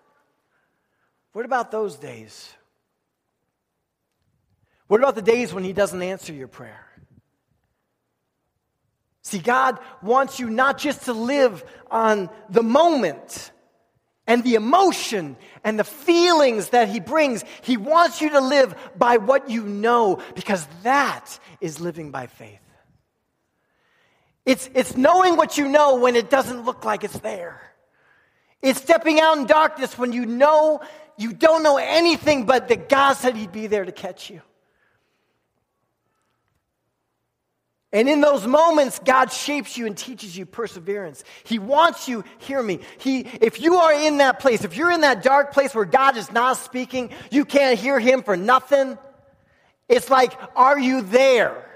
What 1.33 1.45
about 1.45 1.71
those 1.71 1.97
days? 1.97 2.53
What 4.87 5.01
about 5.01 5.15
the 5.15 5.23
days 5.23 5.53
when 5.53 5.65
He 5.65 5.73
doesn't 5.73 6.03
answer 6.03 6.33
your 6.33 6.49
prayer? 6.49 6.87
See, 9.23 9.39
God 9.39 9.79
wants 10.03 10.41
you 10.41 10.51
not 10.51 10.79
just 10.79 11.05
to 11.05 11.13
live 11.13 11.65
on 11.91 12.29
the 12.51 12.63
moment 12.63 13.53
and 14.27 14.43
the 14.43 14.55
emotion 14.55 15.37
and 15.63 15.79
the 15.79 15.85
feelings 15.85 16.71
that 16.71 16.89
He 16.89 17.01
brings. 17.01 17.45
He 17.63 17.77
wants 17.77 18.21
you 18.21 18.31
to 18.31 18.41
live 18.41 18.75
by 18.97 19.19
what 19.19 19.49
you 19.49 19.65
know 19.65 20.21
because 20.35 20.67
that 20.83 21.39
is 21.61 21.81
living 21.81 22.11
by 22.11 22.27
faith. 22.27 22.59
It's, 24.45 24.69
it's 24.75 24.97
knowing 24.97 25.37
what 25.37 25.57
you 25.57 25.69
know 25.69 25.97
when 25.97 26.17
it 26.17 26.29
doesn't 26.29 26.65
look 26.65 26.85
like 26.85 27.05
it's 27.05 27.19
there. 27.21 27.61
It's 28.61 28.81
stepping 28.81 29.21
out 29.21 29.39
in 29.39 29.47
darkness 29.47 29.97
when 29.97 30.13
you 30.13 30.27
know 30.27 30.81
you 31.17 31.33
don't 31.33 31.63
know 31.63 31.77
anything 31.77 32.47
but 32.47 32.69
that 32.69 32.89
God 32.89 33.15
said 33.15 33.37
He'd 33.37 33.53
be 33.53 33.69
there 33.69 33.85
to 33.85 33.93
catch 33.93 34.31
you. 34.31 34.43
And 37.93 38.09
in 38.09 38.23
those 38.23 38.47
moments, 38.47 38.99
God 39.05 39.31
shapes 39.31 39.77
you 39.77 39.87
and 39.87 39.97
teaches 39.97 40.37
you 40.37 40.47
perseverance. 40.47 41.25
He 41.45 41.59
wants 41.59 42.09
you, 42.09 42.25
hear 42.39 42.63
me. 42.63 42.81
He, 42.97 43.21
if 43.21 43.61
you 43.61 43.77
are 43.77 43.93
in 43.93 44.19
that 44.19 44.41
place, 44.41 44.65
if 44.65 44.77
you're 44.79 44.91
in 44.91 45.03
that 45.03 45.23
dark 45.23 45.53
place 45.53 45.75
where 45.75 45.85
God 45.85 46.17
is 46.17 46.33
not 46.33 46.57
speaking, 46.57 47.11
you 47.31 47.45
can't 47.45 47.79
hear 47.79 48.01
Him 48.01 48.23
for 48.23 48.35
nothing, 48.35 48.97
it's 49.91 50.09
like, 50.09 50.33
are 50.57 50.79
you 50.79 51.03
there? 51.03 51.69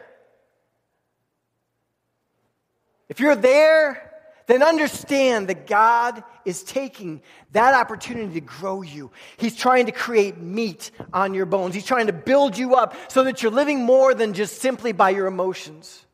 If 3.11 3.21
you're 3.21 3.37
there, 3.37 4.03
then 4.47 4.63
understand 4.63 5.49
that 5.49 5.67
God 5.67 6.25
is 6.47 6.63
taking 6.63 7.21
that 7.53 7.75
opportunity 7.75 8.35
to 8.35 8.41
grow 8.41 8.81
you. 8.81 9.11
He's 9.37 9.55
trying 9.55 9.87
to 9.87 9.93
create 9.93 10.39
meat 10.39 10.93
on 11.13 11.35
your 11.35 11.47
bones. 11.47 11.75
He's 11.75 11.85
trying 11.85 12.07
to 12.07 12.13
build 12.15 12.57
you 12.57 12.75
up 12.75 12.97
so 13.11 13.25
that 13.25 13.43
you're 13.43 13.53
living 13.53 13.85
more 13.85 14.15
than 14.15 14.33
just 14.33 14.63
simply 14.63 14.93
by 14.93 15.11
your 15.11 15.27
emotions. 15.27 16.06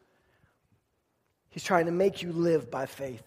He's 1.53 1.63
trying 1.63 1.87
to 1.87 1.93
make 1.93 2.23
you 2.23 2.33
live 2.33 2.71
by 2.71 2.87
faith. 2.87 3.23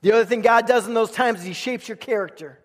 The 0.00 0.12
other 0.12 0.24
thing 0.24 0.40
God 0.40 0.66
does 0.66 0.86
in 0.86 0.94
those 0.94 1.10
times 1.10 1.40
is 1.40 1.46
He 1.46 1.52
shapes 1.52 1.88
your 1.88 1.96
character. 1.96 2.58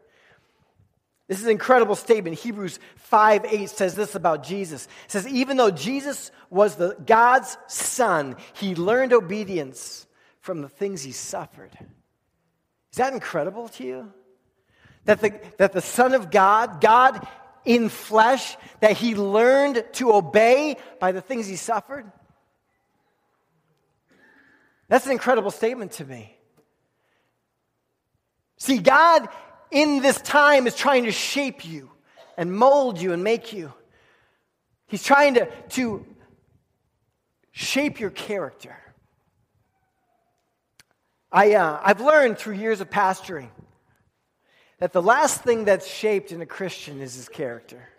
This 1.27 1.39
is 1.39 1.45
an 1.45 1.51
incredible 1.51 1.95
statement. 1.95 2.39
Hebrews 2.39 2.79
5 2.95 3.45
8 3.45 3.69
says 3.69 3.95
this 3.95 4.15
about 4.15 4.43
Jesus. 4.43 4.85
It 5.05 5.11
says, 5.11 5.27
Even 5.27 5.57
though 5.57 5.71
Jesus 5.71 6.31
was 6.49 6.75
the, 6.75 6.95
God's 7.05 7.57
son, 7.67 8.37
he 8.53 8.75
learned 8.75 9.13
obedience 9.13 10.05
from 10.39 10.61
the 10.61 10.69
things 10.69 11.03
he 11.03 11.11
suffered. 11.11 11.71
Is 12.91 12.97
that 12.97 13.13
incredible 13.13 13.67
to 13.69 13.83
you? 13.83 14.13
That 15.05 15.19
the, 15.19 15.33
that 15.57 15.73
the 15.73 15.81
Son 15.81 16.13
of 16.13 16.31
God, 16.31 16.79
God 16.79 17.27
in 17.65 17.89
flesh, 17.89 18.55
that 18.79 18.93
he 18.93 19.15
learned 19.15 19.83
to 19.93 20.13
obey 20.13 20.77
by 20.99 21.11
the 21.11 21.21
things 21.21 21.47
he 21.47 21.55
suffered? 21.57 22.09
That's 24.93 25.07
an 25.07 25.11
incredible 25.11 25.49
statement 25.49 25.93
to 25.93 26.05
me. 26.05 26.37
See, 28.57 28.77
God 28.77 29.27
in 29.71 30.03
this 30.03 30.21
time 30.21 30.67
is 30.67 30.75
trying 30.75 31.05
to 31.05 31.11
shape 31.11 31.65
you 31.65 31.89
and 32.37 32.55
mold 32.55 33.01
you 33.01 33.11
and 33.11 33.23
make 33.23 33.53
you. 33.53 33.73
He's 34.85 35.01
trying 35.01 35.33
to, 35.33 35.47
to 35.69 36.05
shape 37.49 37.99
your 37.99 38.11
character. 38.11 38.77
I, 41.31 41.55
uh, 41.55 41.81
I've 41.83 41.99
learned 41.99 42.37
through 42.37 42.57
years 42.57 42.79
of 42.79 42.91
pastoring 42.91 43.49
that 44.77 44.93
the 44.93 45.01
last 45.01 45.41
thing 45.41 45.65
that's 45.65 45.87
shaped 45.87 46.31
in 46.31 46.39
a 46.39 46.45
Christian 46.45 47.01
is 47.01 47.15
his 47.15 47.29
character. 47.29 47.89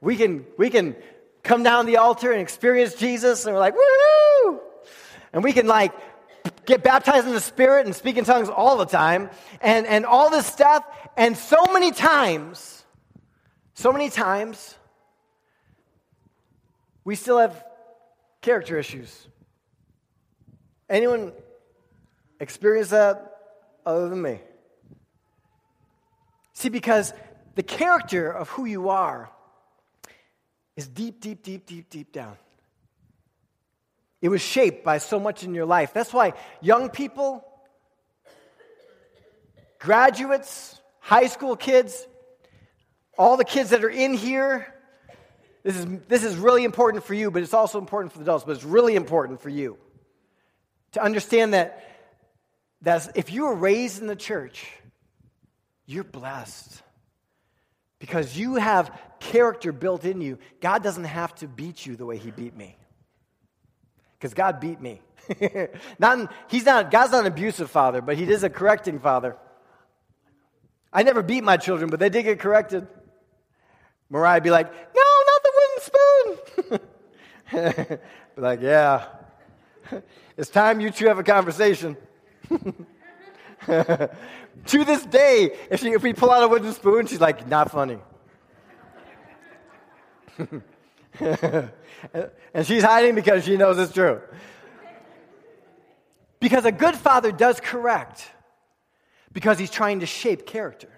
We 0.00 0.14
can, 0.14 0.46
we 0.56 0.70
can 0.70 0.94
come 1.46 1.62
down 1.62 1.86
the 1.86 1.96
altar 1.96 2.32
and 2.32 2.40
experience 2.40 2.94
Jesus, 2.94 3.46
and 3.46 3.54
we're 3.54 3.60
like, 3.60 3.74
woo! 3.74 4.60
And 5.32 5.42
we 5.42 5.52
can 5.52 5.66
like 5.66 5.92
get 6.66 6.82
baptized 6.82 7.26
in 7.26 7.32
the 7.32 7.40
Spirit 7.40 7.86
and 7.86 7.94
speak 7.94 8.16
in 8.16 8.24
tongues 8.24 8.48
all 8.48 8.76
the 8.76 8.84
time, 8.84 9.30
and, 9.60 9.86
and 9.86 10.04
all 10.04 10.30
this 10.30 10.46
stuff. 10.46 10.84
And 11.16 11.36
so 11.36 11.64
many 11.72 11.92
times, 11.92 12.84
so 13.74 13.92
many 13.92 14.10
times, 14.10 14.76
we 17.04 17.14
still 17.14 17.38
have 17.38 17.64
character 18.42 18.78
issues. 18.78 19.26
Anyone 20.88 21.32
experience 22.40 22.90
that 22.90 23.32
other 23.84 24.08
than 24.08 24.20
me? 24.20 24.40
See, 26.52 26.68
because 26.68 27.12
the 27.54 27.62
character 27.62 28.30
of 28.30 28.48
who 28.50 28.64
you 28.64 28.88
are 28.88 29.30
is 30.76 30.86
deep, 30.86 31.20
deep, 31.20 31.42
deep, 31.42 31.66
deep, 31.66 31.88
deep 31.90 32.12
down. 32.12 32.36
It 34.20 34.28
was 34.28 34.42
shaped 34.42 34.84
by 34.84 34.98
so 34.98 35.18
much 35.18 35.44
in 35.44 35.54
your 35.54 35.66
life. 35.66 35.92
That's 35.92 36.12
why 36.12 36.34
young 36.60 36.90
people, 36.90 37.46
graduates, 39.78 40.80
high 41.00 41.26
school 41.26 41.56
kids, 41.56 42.06
all 43.18 43.36
the 43.36 43.44
kids 43.44 43.70
that 43.70 43.84
are 43.84 43.90
in 43.90 44.14
here, 44.14 44.72
this 45.62 45.76
is, 45.76 45.86
this 46.08 46.24
is 46.24 46.36
really 46.36 46.64
important 46.64 47.04
for 47.04 47.14
you, 47.14 47.30
but 47.30 47.42
it's 47.42 47.54
also 47.54 47.78
important 47.78 48.12
for 48.12 48.18
the 48.18 48.24
adults, 48.24 48.44
but 48.44 48.52
it's 48.52 48.64
really 48.64 48.94
important 48.94 49.40
for 49.40 49.48
you 49.48 49.78
to 50.92 51.02
understand 51.02 51.54
that, 51.54 51.84
that 52.82 53.10
if 53.16 53.32
you 53.32 53.44
were 53.44 53.54
raised 53.54 54.00
in 54.00 54.06
the 54.06 54.16
church, 54.16 54.66
you're 55.86 56.04
blessed 56.04 56.82
because 57.98 58.36
you 58.36 58.56
have 58.56 58.98
character 59.20 59.72
built 59.72 60.04
in 60.04 60.20
you. 60.20 60.38
God 60.60 60.82
doesn't 60.82 61.04
have 61.04 61.34
to 61.36 61.48
beat 61.48 61.86
you 61.86 61.96
the 61.96 62.06
way 62.06 62.18
He 62.18 62.30
beat 62.30 62.56
me. 62.56 62.76
Because 64.18 64.34
God 64.34 64.60
beat 64.60 64.80
me. 64.80 65.00
not, 65.98 66.32
he's 66.48 66.64
not, 66.64 66.90
God's 66.90 67.12
not 67.12 67.20
an 67.20 67.26
abusive 67.26 67.70
father, 67.70 68.00
but 68.00 68.16
He 68.16 68.24
is 68.24 68.44
a 68.44 68.50
correcting 68.50 69.00
father. 69.00 69.36
I 70.92 71.02
never 71.02 71.22
beat 71.22 71.44
my 71.44 71.56
children, 71.56 71.90
but 71.90 72.00
they 72.00 72.08
did 72.08 72.22
get 72.22 72.38
corrected. 72.38 72.86
Mariah 74.08 74.40
be 74.40 74.50
like, 74.50 74.72
no, 74.72 75.02
not 75.26 75.42
the 75.42 75.52
wooden 75.58 76.80
spoon. 77.50 77.98
be 78.36 78.40
like, 78.40 78.60
yeah. 78.60 79.06
It's 80.38 80.50
time 80.50 80.80
you 80.80 80.90
two 80.90 81.06
have 81.06 81.18
a 81.18 81.22
conversation. 81.22 81.96
to 83.66 84.84
this 84.84 85.04
day, 85.06 85.50
if, 85.70 85.80
she, 85.80 85.90
if 85.90 86.02
we 86.02 86.12
pull 86.12 86.30
out 86.30 86.42
a 86.42 86.48
wooden 86.48 86.72
spoon, 86.72 87.06
she's 87.06 87.20
like, 87.20 87.48
not 87.48 87.70
funny. 87.70 87.98
and 91.18 92.66
she's 92.66 92.82
hiding 92.82 93.14
because 93.14 93.44
she 93.44 93.56
knows 93.56 93.78
it's 93.78 93.92
true. 93.92 94.20
Because 96.38 96.64
a 96.64 96.72
good 96.72 96.94
father 96.94 97.32
does 97.32 97.60
correct, 97.60 98.26
because 99.32 99.58
he's 99.58 99.70
trying 99.70 100.00
to 100.00 100.06
shape 100.06 100.46
character. 100.46 100.90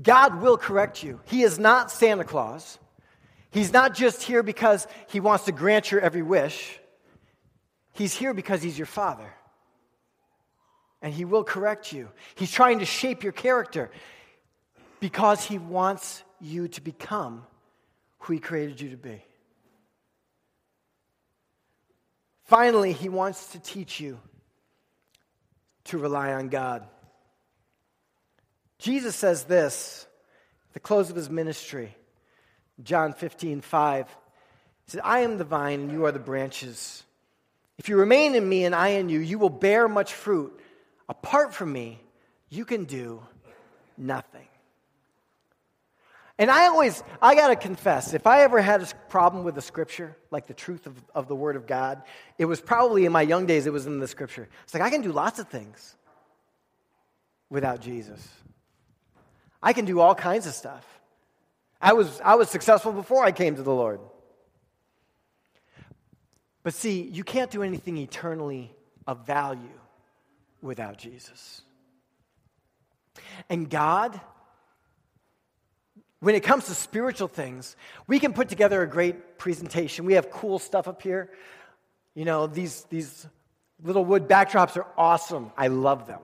God 0.00 0.40
will 0.40 0.56
correct 0.56 1.02
you. 1.02 1.20
He 1.24 1.42
is 1.42 1.58
not 1.58 1.90
Santa 1.90 2.24
Claus. 2.24 2.78
He's 3.50 3.72
not 3.72 3.94
just 3.94 4.22
here 4.22 4.42
because 4.42 4.86
he 5.08 5.20
wants 5.20 5.44
to 5.44 5.52
grant 5.52 5.90
your 5.90 6.00
every 6.00 6.22
wish. 6.22 6.78
He's 7.92 8.14
here 8.14 8.32
because 8.32 8.62
he's 8.62 8.78
your 8.78 8.86
father 8.86 9.30
and 11.02 11.12
He 11.12 11.24
will 11.24 11.44
correct 11.44 11.92
you. 11.92 12.08
He's 12.34 12.52
trying 12.52 12.78
to 12.78 12.86
shape 12.86 13.22
your 13.22 13.32
character 13.32 13.90
because 15.00 15.44
He 15.44 15.58
wants 15.58 16.22
you 16.40 16.68
to 16.68 16.80
become 16.80 17.44
who 18.20 18.32
He 18.32 18.38
created 18.38 18.80
you 18.80 18.90
to 18.90 18.96
be. 18.96 19.22
Finally, 22.52 22.92
he 22.92 23.08
wants 23.08 23.52
to 23.52 23.58
teach 23.58 23.98
you 23.98 24.18
to 25.84 25.96
rely 25.96 26.34
on 26.34 26.50
God. 26.50 26.86
Jesus 28.78 29.16
says 29.16 29.44
this 29.44 30.06
at 30.68 30.74
the 30.74 30.80
close 30.80 31.08
of 31.08 31.16
his 31.16 31.30
ministry, 31.30 31.96
John 32.82 33.14
15, 33.14 33.62
5. 33.62 34.06
He 34.06 34.90
said, 34.90 35.00
I 35.02 35.20
am 35.20 35.38
the 35.38 35.44
vine 35.44 35.80
and 35.80 35.92
you 35.92 36.04
are 36.04 36.12
the 36.12 36.18
branches. 36.18 37.04
If 37.78 37.88
you 37.88 37.96
remain 37.96 38.34
in 38.34 38.46
me 38.46 38.66
and 38.66 38.74
I 38.74 38.88
in 38.88 39.08
you, 39.08 39.20
you 39.20 39.38
will 39.38 39.48
bear 39.48 39.88
much 39.88 40.12
fruit. 40.12 40.60
Apart 41.08 41.54
from 41.54 41.72
me, 41.72 42.00
you 42.48 42.64
can 42.64 42.84
do 42.84 43.22
nothing. 43.96 44.46
And 46.38 46.50
I 46.50 46.66
always, 46.66 47.02
I 47.20 47.34
got 47.34 47.48
to 47.48 47.56
confess, 47.56 48.14
if 48.14 48.26
I 48.26 48.42
ever 48.42 48.60
had 48.60 48.82
a 48.82 48.86
problem 49.08 49.44
with 49.44 49.54
the 49.54 49.62
scripture, 49.62 50.16
like 50.30 50.46
the 50.46 50.54
truth 50.54 50.86
of, 50.86 50.94
of 51.14 51.28
the 51.28 51.36
word 51.36 51.56
of 51.56 51.66
God, 51.66 52.02
it 52.38 52.46
was 52.46 52.60
probably 52.60 53.04
in 53.04 53.12
my 53.12 53.22
young 53.22 53.46
days, 53.46 53.66
it 53.66 53.72
was 53.72 53.86
in 53.86 54.00
the 54.00 54.08
scripture. 54.08 54.48
It's 54.64 54.74
like 54.74 54.82
I 54.82 54.90
can 54.90 55.02
do 55.02 55.12
lots 55.12 55.38
of 55.38 55.48
things 55.48 55.94
without 57.50 57.80
Jesus. 57.80 58.26
I 59.62 59.72
can 59.72 59.84
do 59.84 60.00
all 60.00 60.14
kinds 60.14 60.46
of 60.46 60.54
stuff. 60.54 60.86
I 61.80 61.92
was, 61.92 62.20
I 62.24 62.36
was 62.36 62.48
successful 62.48 62.92
before 62.92 63.24
I 63.24 63.32
came 63.32 63.56
to 63.56 63.62
the 63.62 63.74
Lord. 63.74 64.00
But 66.62 66.74
see, 66.74 67.02
you 67.02 67.24
can't 67.24 67.50
do 67.50 67.62
anything 67.62 67.98
eternally 67.98 68.74
of 69.06 69.26
value 69.26 69.78
without 70.62 70.96
Jesus. 70.96 71.62
And 73.50 73.68
God, 73.68 74.18
when 76.20 76.34
it 76.34 76.42
comes 76.44 76.66
to 76.66 76.74
spiritual 76.74 77.28
things, 77.28 77.76
we 78.06 78.18
can 78.18 78.32
put 78.32 78.48
together 78.48 78.80
a 78.82 78.86
great 78.86 79.38
presentation. 79.38 80.04
We 80.04 80.14
have 80.14 80.30
cool 80.30 80.58
stuff 80.58 80.88
up 80.88 81.02
here. 81.02 81.30
You 82.14 82.24
know, 82.24 82.46
these, 82.46 82.84
these 82.84 83.26
little 83.82 84.04
wood 84.04 84.28
backdrops 84.28 84.76
are 84.76 84.86
awesome. 84.96 85.50
I 85.56 85.66
love 85.66 86.06
them. 86.06 86.20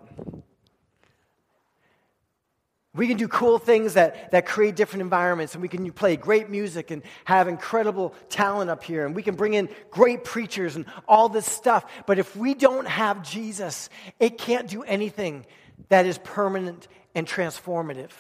We 2.95 3.07
can 3.07 3.17
do 3.17 3.29
cool 3.29 3.59
things 3.59 3.95
that, 3.95 4.31
that 4.31 4.47
create 4.47 4.75
different 4.75 5.03
environments, 5.03 5.55
and 5.55 5.63
we 5.63 5.69
can 5.69 5.93
play 5.93 6.17
great 6.17 6.49
music 6.49 6.91
and 6.91 7.03
have 7.27 7.47
incredible 7.47 8.15
talent 8.31 8.71
up 8.71 8.83
here, 8.83 9.05
and 9.05 9.15
we 9.15 9.23
can 9.23 9.37
bring 9.37 9.55
in 9.55 9.69
great 9.91 10.25
preachers 10.25 10.75
and 10.75 10.87
all 11.07 11.29
this 11.29 11.47
stuff. 11.47 11.85
But 12.07 12.19
if 12.19 12.35
we 12.35 12.55
don't 12.55 12.89
have 12.89 13.23
Jesus, 13.23 13.91
it 14.19 14.39
can't 14.39 14.69
do 14.69 14.83
anything 14.83 15.45
that 15.91 16.07
is 16.07 16.19
permanent 16.19 16.89
and 17.15 17.27
transformative. 17.27 18.11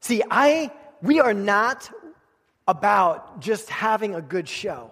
See, 0.00 0.22
I, 0.30 0.70
we 1.02 1.20
are 1.20 1.34
not 1.34 1.90
about 2.66 3.40
just 3.40 3.68
having 3.68 4.14
a 4.14 4.22
good 4.22 4.48
show. 4.48 4.90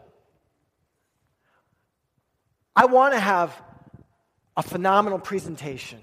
I 2.76 2.84
want 2.86 3.14
to 3.14 3.20
have 3.20 3.60
a 4.56 4.62
phenomenal 4.62 5.18
presentation. 5.18 6.00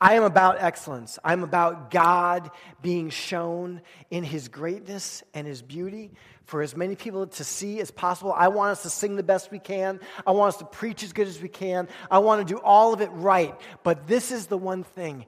I 0.00 0.14
am 0.14 0.22
about 0.22 0.60
excellence. 0.60 1.18
I'm 1.24 1.42
about 1.42 1.90
God 1.90 2.50
being 2.80 3.10
shown 3.10 3.82
in 4.10 4.22
his 4.22 4.48
greatness 4.48 5.24
and 5.34 5.46
his 5.46 5.60
beauty 5.60 6.12
for 6.44 6.62
as 6.62 6.76
many 6.76 6.94
people 6.94 7.26
to 7.26 7.44
see 7.44 7.80
as 7.80 7.90
possible. 7.90 8.32
I 8.32 8.48
want 8.48 8.70
us 8.70 8.82
to 8.82 8.90
sing 8.90 9.16
the 9.16 9.22
best 9.22 9.50
we 9.50 9.58
can. 9.58 9.98
I 10.26 10.30
want 10.30 10.54
us 10.54 10.58
to 10.58 10.64
preach 10.64 11.02
as 11.02 11.12
good 11.12 11.26
as 11.26 11.42
we 11.42 11.48
can. 11.48 11.88
I 12.10 12.20
want 12.20 12.46
to 12.46 12.54
do 12.54 12.60
all 12.60 12.94
of 12.94 13.00
it 13.00 13.10
right. 13.12 13.54
But 13.82 14.06
this 14.06 14.30
is 14.30 14.46
the 14.46 14.58
one 14.58 14.84
thing 14.84 15.26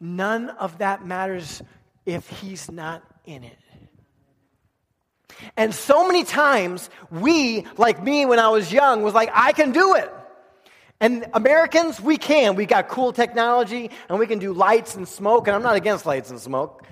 none 0.00 0.50
of 0.50 0.78
that 0.78 1.04
matters 1.04 1.62
if 2.06 2.28
he's 2.28 2.70
not 2.70 3.02
in 3.24 3.42
it. 3.42 3.56
And 5.56 5.74
so 5.74 6.06
many 6.06 6.24
times, 6.24 6.90
we, 7.10 7.66
like 7.76 8.02
me 8.02 8.26
when 8.26 8.38
I 8.38 8.48
was 8.48 8.72
young, 8.72 9.02
was 9.02 9.14
like, 9.14 9.30
I 9.34 9.52
can 9.52 9.72
do 9.72 9.94
it. 9.94 10.12
And 11.00 11.26
Americans, 11.34 12.00
we 12.00 12.16
can. 12.16 12.54
We 12.54 12.66
got 12.66 12.88
cool 12.88 13.12
technology 13.12 13.90
and 14.08 14.18
we 14.18 14.26
can 14.26 14.38
do 14.38 14.52
lights 14.52 14.94
and 14.94 15.06
smoke. 15.06 15.48
And 15.48 15.54
I'm 15.54 15.62
not 15.62 15.76
against 15.76 16.06
lights 16.06 16.30
and 16.30 16.40
smoke. 16.40 16.84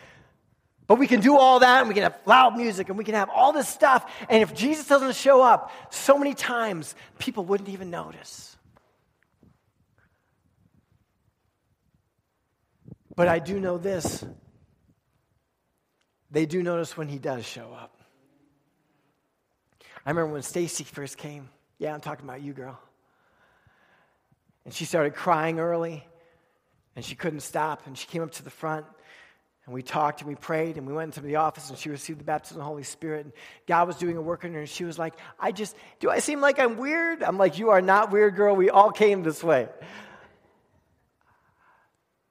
But 0.86 0.98
we 0.98 1.06
can 1.06 1.20
do 1.20 1.38
all 1.38 1.60
that 1.60 1.80
and 1.80 1.88
we 1.88 1.94
can 1.94 2.02
have 2.02 2.18
loud 2.26 2.56
music 2.56 2.88
and 2.88 2.98
we 2.98 3.04
can 3.04 3.14
have 3.14 3.30
all 3.30 3.52
this 3.52 3.68
stuff. 3.68 4.10
And 4.28 4.42
if 4.42 4.52
Jesus 4.54 4.86
doesn't 4.86 5.14
show 5.14 5.40
up, 5.40 5.72
so 5.90 6.18
many 6.18 6.34
times 6.34 6.94
people 7.18 7.44
wouldn't 7.44 7.68
even 7.68 7.90
notice. 7.90 8.56
But 13.14 13.28
I 13.28 13.38
do 13.38 13.60
know 13.60 13.78
this 13.78 14.24
they 16.30 16.46
do 16.46 16.62
notice 16.62 16.96
when 16.96 17.08
he 17.08 17.18
does 17.18 17.44
show 17.44 17.72
up. 17.78 17.94
I 20.04 20.10
remember 20.10 20.32
when 20.32 20.42
Stacy 20.42 20.82
first 20.82 21.18
came. 21.18 21.50
Yeah, 21.78 21.92
I'm 21.92 22.00
talking 22.00 22.24
about 22.24 22.40
you, 22.40 22.54
girl. 22.54 22.80
And 24.64 24.72
she 24.72 24.84
started 24.84 25.14
crying 25.14 25.58
early, 25.58 26.06
and 26.94 27.04
she 27.04 27.14
couldn't 27.14 27.40
stop. 27.40 27.86
And 27.86 27.96
she 27.96 28.06
came 28.06 28.22
up 28.22 28.30
to 28.32 28.44
the 28.44 28.50
front, 28.50 28.86
and 29.64 29.74
we 29.74 29.82
talked 29.82 30.20
and 30.20 30.28
we 30.28 30.34
prayed, 30.34 30.76
and 30.76 30.86
we 30.86 30.92
went 30.92 31.16
into 31.16 31.26
the 31.26 31.36
office, 31.36 31.68
and 31.70 31.78
she 31.78 31.88
received 31.88 32.20
the 32.20 32.24
baptism 32.24 32.56
of 32.56 32.60
the 32.60 32.64
Holy 32.64 32.82
Spirit. 32.82 33.24
And 33.24 33.32
God 33.66 33.86
was 33.86 33.96
doing 33.96 34.16
a 34.16 34.22
work 34.22 34.44
in 34.44 34.52
her, 34.54 34.60
and 34.60 34.68
she 34.68 34.84
was 34.84 34.98
like, 34.98 35.14
I 35.38 35.52
just, 35.52 35.76
do 36.00 36.10
I 36.10 36.20
seem 36.20 36.40
like 36.40 36.58
I'm 36.58 36.76
weird? 36.76 37.22
I'm 37.22 37.38
like, 37.38 37.58
You 37.58 37.70
are 37.70 37.82
not 37.82 38.10
weird, 38.10 38.36
girl. 38.36 38.54
We 38.54 38.70
all 38.70 38.92
came 38.92 39.22
this 39.22 39.42
way. 39.42 39.68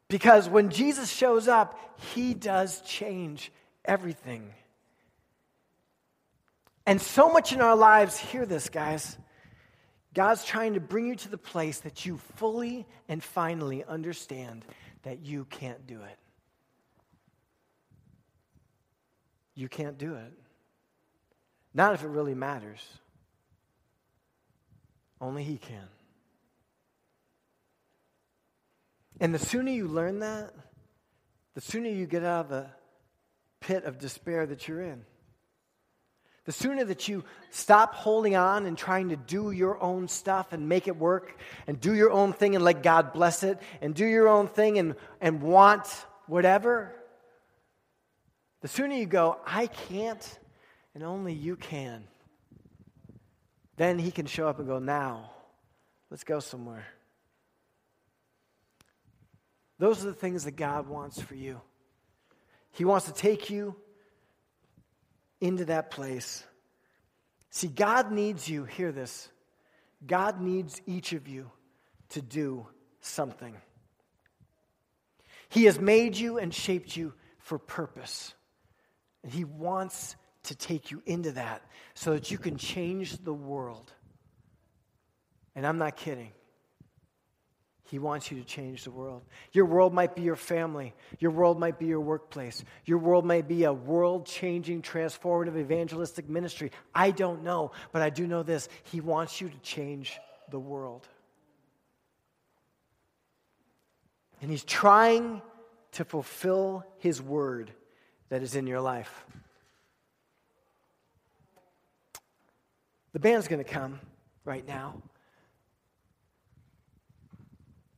Because 0.08 0.50
when 0.50 0.70
Jesus 0.70 1.10
shows 1.10 1.48
up, 1.48 1.80
he 2.13 2.34
does 2.34 2.82
change 2.82 3.50
everything. 3.86 4.54
And 6.86 7.00
so 7.00 7.32
much 7.32 7.54
in 7.54 7.62
our 7.62 7.78
lives, 7.78 8.17
hear 8.17 8.46
this, 8.46 8.67
guys 8.70 9.17
God's 10.13 10.43
trying 10.43 10.74
to 10.74 10.80
bring 10.80 11.08
you 11.08 11.15
to 11.15 11.30
the 11.30 11.38
place 11.38 11.80
that 11.80 12.06
you 12.06 12.17
fully 12.36 12.86
and 13.08 13.24
finally 13.24 13.84
understand 13.86 14.65
that 15.04 15.19
you 15.19 15.45
can't 15.45 15.88
do 15.88 16.02
it. 16.02 16.17
You 19.56 19.69
can't 19.69 19.97
do 19.97 20.15
it. 20.15 20.34
Not 21.74 21.93
if 21.93 22.04
it 22.04 22.08
really 22.08 22.36
matters. 22.36 22.82
Only 25.21 25.43
He 25.43 25.58
can. 25.58 25.88
And 29.19 29.34
the 29.34 29.39
sooner 29.39 29.71
you 29.71 29.88
learn 29.88 30.19
that, 30.19 30.54
the 31.54 31.62
sooner 31.62 31.89
you 31.89 32.06
get 32.06 32.24
out 32.24 32.45
of 32.45 32.50
the 32.50 32.65
pit 33.60 33.86
of 33.86 34.00
despair 34.00 34.45
that 34.47 34.67
you're 34.67 34.82
in. 34.82 35.06
The 36.51 36.57
sooner 36.57 36.83
that 36.83 37.07
you 37.07 37.23
stop 37.49 37.95
holding 37.95 38.35
on 38.35 38.65
and 38.65 38.77
trying 38.77 39.07
to 39.07 39.15
do 39.15 39.51
your 39.51 39.81
own 39.81 40.09
stuff 40.09 40.51
and 40.51 40.67
make 40.67 40.89
it 40.89 40.97
work 40.97 41.37
and 41.65 41.79
do 41.79 41.95
your 41.95 42.11
own 42.11 42.33
thing 42.33 42.55
and 42.55 42.65
let 42.65 42.83
God 42.83 43.13
bless 43.13 43.43
it 43.43 43.57
and 43.79 43.95
do 43.95 44.05
your 44.05 44.27
own 44.27 44.49
thing 44.49 44.77
and, 44.77 44.95
and 45.21 45.41
want 45.41 45.87
whatever, 46.27 46.93
the 48.59 48.67
sooner 48.67 48.95
you 48.95 49.05
go, 49.05 49.39
I 49.47 49.67
can't 49.67 50.39
and 50.93 51.05
only 51.05 51.31
you 51.31 51.55
can, 51.55 52.03
then 53.77 53.97
He 53.97 54.11
can 54.11 54.25
show 54.25 54.49
up 54.49 54.59
and 54.59 54.67
go, 54.67 54.77
now, 54.77 55.31
let's 56.09 56.25
go 56.25 56.41
somewhere. 56.41 56.85
Those 59.79 60.03
are 60.03 60.07
the 60.07 60.13
things 60.13 60.43
that 60.43 60.57
God 60.57 60.89
wants 60.89 61.21
for 61.21 61.35
you. 61.35 61.61
He 62.71 62.83
wants 62.83 63.05
to 63.05 63.13
take 63.13 63.49
you 63.49 63.77
into 65.41 65.65
that 65.65 65.91
place. 65.91 66.43
See, 67.49 67.67
God 67.67 68.12
needs 68.12 68.47
you, 68.47 68.63
hear 68.63 68.91
this. 68.91 69.27
God 70.06 70.39
needs 70.39 70.82
each 70.88 71.12
of 71.12 71.27
you 71.27 71.51
to 72.10 72.21
do 72.21 72.67
something. 73.01 73.56
He 75.49 75.65
has 75.65 75.80
made 75.80 76.15
you 76.15 76.38
and 76.38 76.54
shaped 76.54 76.95
you 76.95 77.13
for 77.39 77.60
purpose. 77.60 78.34
And 79.23 79.34
He 79.34 79.43
wants 79.43 80.15
to 80.43 80.56
take 80.56 80.92
you 80.92 81.04
into 81.06 81.31
that 81.33 81.62
so 81.94 82.13
that 82.13 82.31
you 82.31 82.37
can 82.37 82.58
change 82.58 83.17
the 83.17 83.33
world. 83.33 83.92
And 85.56 85.67
I'm 85.67 85.77
not 85.77 85.98
kidding. 85.98 86.31
He 87.92 88.00
wants 88.00 88.31
you 88.31 88.39
to 88.39 88.46
change 88.46 88.85
the 88.85 88.89
world. 88.89 89.21
Your 89.52 89.65
world 89.65 89.94
might 89.94 90.15
be 90.15 90.21
your 90.21 90.37
family. 90.37 90.94
Your 91.19 91.31
world 91.31 91.60
might 91.60 91.77
be 91.77 91.87
your 91.87 92.00
workplace. 92.00 92.63
Your 92.85 93.00
world 93.00 93.25
may 93.25 93.42
be 93.42 93.65
a 93.65 93.73
world 93.73 94.25
changing, 94.25 94.81
transformative, 94.81 95.60
evangelistic 95.60 96.29
ministry. 96.29 96.71
I 96.96 97.12
don't 97.12 97.44
know, 97.44 97.73
but 97.92 98.02
I 98.02 98.10
do 98.10 98.25
know 98.25 98.44
this 98.44 98.69
He 98.83 99.02
wants 99.02 99.42
you 99.42 99.50
to 99.50 99.58
change 99.58 100.17
the 100.50 100.58
world. 100.58 101.06
And 104.42 104.50
He's 104.50 104.63
trying 104.63 105.42
to 105.92 106.06
fulfill 106.06 106.85
His 107.00 107.21
word 107.21 107.73
that 108.29 108.42
is 108.42 108.56
in 108.56 108.67
your 108.67 108.79
life. 108.79 109.25
The 113.12 113.19
band's 113.19 113.50
going 113.50 113.62
to 113.62 113.69
come 113.69 114.00
right 114.46 114.65
now. 114.65 114.96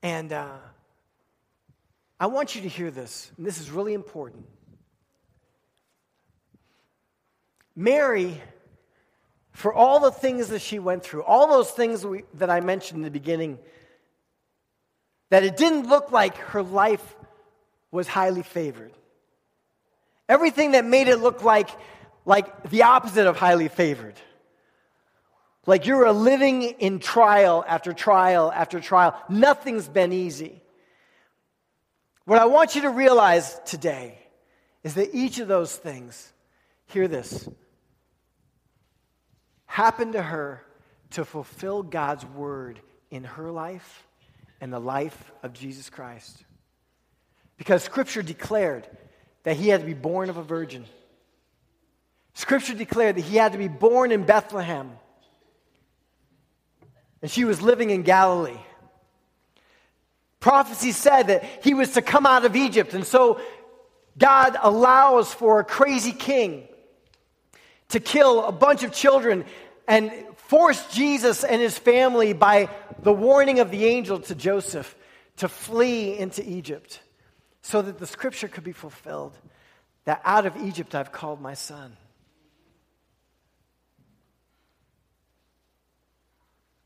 And 0.04 0.32
uh, 0.34 0.58
I 2.20 2.28
want 2.28 2.54
you 2.54 2.62
to 2.62 2.70
hear 2.70 2.91
this, 2.91 3.32
and 3.38 3.45
this 3.45 3.60
is 3.60 3.72
really 3.72 3.93
important. 3.93 4.45
Mary 7.76 8.39
for 9.54 9.74
all 9.74 9.99
the 9.99 10.12
things 10.12 10.49
that 10.49 10.62
she 10.62 10.80
went 10.80 11.04
through, 11.04 11.24
all 11.24 11.47
those 11.47 11.72
things 11.72 12.06
we, 12.06 12.24
that 12.34 12.49
I 12.49 12.60
mentioned 12.60 12.97
in 12.97 13.04
the 13.04 13.12
beginning, 13.12 13.60
that 15.30 15.43
it 15.43 15.56
didn't 15.58 15.88
look 15.88 16.12
like 16.12 16.36
her 16.38 16.64
life 16.64 17.16
was 17.91 18.08
highly 18.08 18.43
favored. 18.43 18.91
Everything 20.28 20.72
that 20.72 20.86
made 20.86 21.08
it 21.08 21.18
look 21.18 21.43
like, 21.43 21.70
like 22.26 22.70
the 22.70 22.84
opposite 22.84 23.28
of 23.28 23.38
highly 23.38 23.68
favored. 23.68 24.16
Like 25.66 25.86
you're 25.86 26.11
living 26.11 26.64
in 26.64 26.99
trial 26.99 27.64
after 27.68 27.93
trial 27.93 28.51
after 28.51 28.80
trial. 28.80 29.16
Nothing's 29.30 29.88
been 29.88 30.11
easy. 30.11 30.61
What 32.26 32.39
I 32.39 32.45
want 32.45 32.76
you 32.76 32.82
to 32.84 32.89
realize 32.89 33.59
today 33.66 34.18
is 34.84 34.95
that 34.95 35.14
each 35.14 35.39
of 35.39 35.47
those 35.47 35.76
things, 35.76 36.32
hear 36.88 37.07
this, 37.07 37.47
happened 39.66 40.14
to 40.14 40.22
her 40.22 40.64
to 41.11 41.26
fulfill 41.26 41.84
God's 41.84 42.26
word 42.26 42.80
in 43.09 43.24
her 43.24 43.49
life 43.49 44.05
and 44.59 44.72
the 44.72 44.80
life 44.80 45.32
of 45.43 45.53
Jesus 45.53 45.89
Christ. 45.89 46.43
Because 47.57 47.84
Scripture 47.84 48.22
declared 48.22 48.88
that 49.43 49.55
he 49.55 49.70
had 49.70 49.82
to 49.82 49.86
be 49.86 49.93
born 49.93 50.30
of 50.30 50.38
a 50.38 50.43
virgin. 50.43 50.86
Scripture 52.34 52.74
declared 52.74 53.16
that 53.16 53.22
he 53.22 53.38
had 53.38 53.51
to 53.51 53.57
be 53.57 53.68
born 53.68 54.11
in 54.11 54.24
Bethlehem. 54.24 54.91
And 57.24 57.32
she 57.32 57.46
was 57.46 57.62
living 57.62 57.90
in 57.90 58.04
Galilee. 58.04 58.60
Prophecy 60.42 60.92
said 60.92 61.28
that 61.28 61.46
he 61.64 61.74
was 61.74 61.94
to 61.94 62.02
come 62.02 62.26
out 62.26 62.44
of 62.44 62.56
Egypt. 62.56 62.94
And 62.94 63.08
so 63.08 63.40
God 64.18 64.58
allows 64.62 65.34
for 65.34 65.62
a 65.62 65.64
crazy 65.64 66.12
king 66.12 66.68
to 67.90 68.02
kill 68.02 68.44
a 68.44 68.52
bunch 68.52 68.84
of 68.84 68.92
children 68.92 69.46
and 69.88 70.12
force 70.36 70.86
Jesus 70.94 71.46
and 71.46 71.62
his 71.62 71.80
family 71.80 72.34
by 72.34 72.70
the 73.02 73.14
warning 73.14 73.60
of 73.60 73.72
the 73.72 73.86
angel 73.86 74.20
to 74.20 74.36
Joseph 74.36 74.94
to 75.38 75.48
flee 75.48 76.18
into 76.18 76.48
Egypt 76.48 77.02
so 77.62 77.82
that 77.82 78.00
the 78.00 78.06
scripture 78.06 78.50
could 78.50 78.66
be 78.66 78.74
fulfilled 78.74 79.38
that 80.06 80.22
out 80.26 80.46
of 80.46 80.58
Egypt 80.58 80.94
I've 80.94 81.14
called 81.14 81.40
my 81.40 81.54
son. 81.54 81.96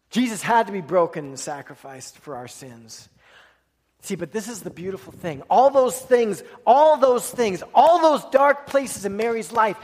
Jesus 0.09 0.41
had 0.41 0.67
to 0.67 0.73
be 0.73 0.81
broken 0.81 1.25
and 1.25 1.39
sacrificed 1.39 2.17
for 2.19 2.35
our 2.35 2.47
sins. 2.47 3.09
See, 4.01 4.15
but 4.15 4.31
this 4.31 4.47
is 4.47 4.61
the 4.61 4.69
beautiful 4.69 5.11
thing. 5.11 5.41
All 5.49 5.69
those 5.69 5.99
things, 5.99 6.43
all 6.65 6.97
those 6.97 7.29
things, 7.29 7.63
all 7.73 8.01
those 8.01 8.23
dark 8.31 8.67
places 8.67 9.05
in 9.05 9.17
Mary's 9.17 9.51
life 9.51 9.77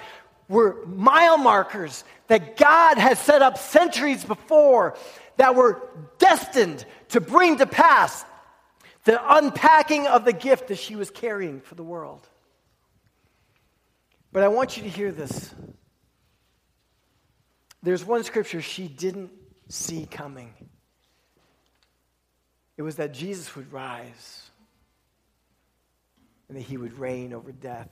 were 0.47 0.85
mile 0.85 1.37
markers 1.37 2.03
that 2.27 2.57
God 2.57 2.97
had 2.97 3.17
set 3.17 3.41
up 3.41 3.57
centuries 3.57 4.23
before 4.23 4.95
that 5.37 5.55
were 5.55 5.81
destined 6.19 6.85
to 7.09 7.19
bring 7.19 7.57
to 7.57 7.65
pass 7.65 8.23
the 9.03 9.19
unpacking 9.35 10.07
of 10.07 10.25
the 10.25 10.33
gift 10.33 10.69
that 10.69 10.77
she 10.77 10.95
was 10.95 11.09
carrying 11.09 11.59
for 11.59 11.75
the 11.75 11.83
world. 11.83 12.27
But 14.31 14.43
I 14.43 14.47
want 14.47 14.77
you 14.77 14.83
to 14.83 14.89
hear 14.89 15.11
this. 15.11 15.53
There's 17.81 18.05
one 18.05 18.23
scripture 18.23 18.61
she 18.61 18.87
didn't 18.87 19.42
see 19.69 20.05
coming. 20.05 20.53
It 22.77 22.81
was 22.81 22.95
that 22.97 23.13
Jesus 23.13 23.55
would 23.55 23.71
rise 23.71 24.49
and 26.47 26.57
that 26.57 26.61
he 26.63 26.77
would 26.77 26.97
reign 26.97 27.33
over 27.33 27.51
death 27.51 27.89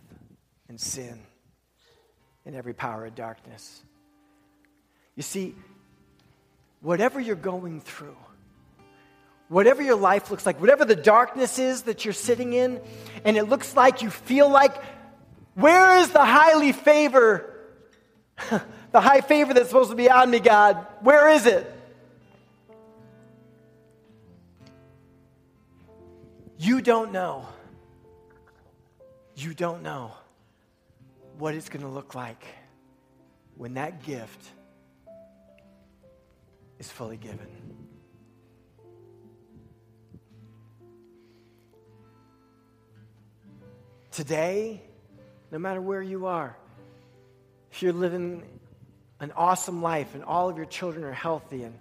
and 0.70 0.80
sin 0.80 1.20
and 2.46 2.56
every 2.56 2.74
power 2.74 3.06
of 3.06 3.16
darkness. 3.16 3.84
You 5.16 5.24
see, 5.24 5.56
whatever 6.82 7.20
you're 7.20 7.36
going 7.36 7.82
through, 7.82 8.18
whatever 9.50 9.82
your 9.82 9.98
life 9.98 10.32
looks 10.32 10.46
like, 10.46 10.60
whatever 10.60 10.86
the 10.86 10.96
darkness 10.96 11.60
is 11.60 11.84
that 11.84 12.06
you're 12.06 12.14
sitting 12.14 12.54
in, 12.54 12.82
and 13.24 13.38
it 13.38 13.44
looks 13.44 13.76
like 13.76 14.02
you 14.02 14.10
feel 14.10 14.50
like, 14.50 14.76
where 15.54 15.98
is 15.98 16.10
the 16.12 16.26
highly 16.26 16.72
favor? 16.72 17.54
The 18.92 19.02
high 19.02 19.22
favor 19.22 19.54
that's 19.54 19.68
supposed 19.68 19.90
to 19.90 19.96
be 19.96 20.10
on 20.10 20.30
me, 20.30 20.40
God? 20.40 20.86
Where 21.02 21.30
is 21.30 21.46
it? 21.46 21.72
You 26.58 26.82
don't 26.82 27.12
know. 27.12 27.48
You 29.36 29.54
don't 29.54 29.82
know 29.82 30.12
what 31.40 31.56
it's 31.56 31.70
going 31.70 31.82
to 31.82 31.88
look 31.88 32.14
like 32.14 32.46
when 33.56 33.74
that 33.74 34.04
gift 34.04 34.46
is 36.78 36.90
fully 36.90 37.18
given. 37.18 37.48
Today, 44.12 44.82
no 45.52 45.58
matter 45.58 45.82
where 45.82 46.02
you 46.02 46.28
are, 46.28 46.58
if 47.72 47.82
you're 47.82 47.94
living 47.94 48.44
an 49.20 49.32
awesome 49.36 49.82
life 49.82 50.16
and 50.16 50.24
all 50.24 50.50
of 50.50 50.58
your 50.58 50.66
children 50.66 51.04
are 51.06 51.14
healthy 51.14 51.64
and 51.64 51.74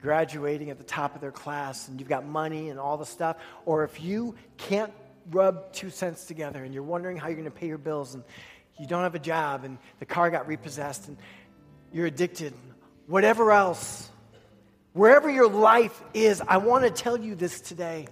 graduating 0.00 0.70
at 0.70 0.78
the 0.78 0.84
top 0.84 1.14
of 1.14 1.20
their 1.20 1.32
class 1.32 1.88
and 1.88 1.98
you've 2.00 2.08
got 2.08 2.24
money 2.24 2.68
and 2.70 2.78
all 2.78 2.96
the 2.96 3.06
stuff, 3.06 3.36
or 3.66 3.84
if 3.84 4.02
you 4.02 4.34
can't 4.56 4.92
rub 5.30 5.72
two 5.72 5.90
cents 5.90 6.26
together 6.26 6.62
and 6.62 6.72
you're 6.74 6.82
wondering 6.82 7.16
how 7.16 7.28
you're 7.28 7.36
going 7.36 7.44
to 7.44 7.50
pay 7.50 7.66
your 7.66 7.78
bills 7.78 8.14
and 8.14 8.22
you 8.78 8.86
don't 8.86 9.02
have 9.02 9.14
a 9.14 9.20
job 9.20 9.64
and 9.64 9.78
the 9.98 10.06
car 10.06 10.30
got 10.30 10.46
repossessed 10.46 11.08
and 11.08 11.16
you're 11.92 12.06
addicted, 12.06 12.52
whatever 13.06 13.52
else, 13.52 14.10
wherever 14.92 15.30
your 15.30 15.48
life 15.48 16.02
is, 16.12 16.42
I 16.46 16.58
want 16.58 16.84
to 16.84 16.90
tell 16.90 17.18
you 17.18 17.34
this 17.34 17.60
today. 17.60 18.06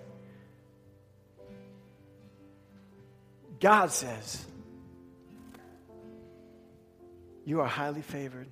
God 3.61 3.91
says, 3.91 4.45
You 7.45 7.61
are 7.61 7.67
highly 7.67 8.03
favored. 8.03 8.49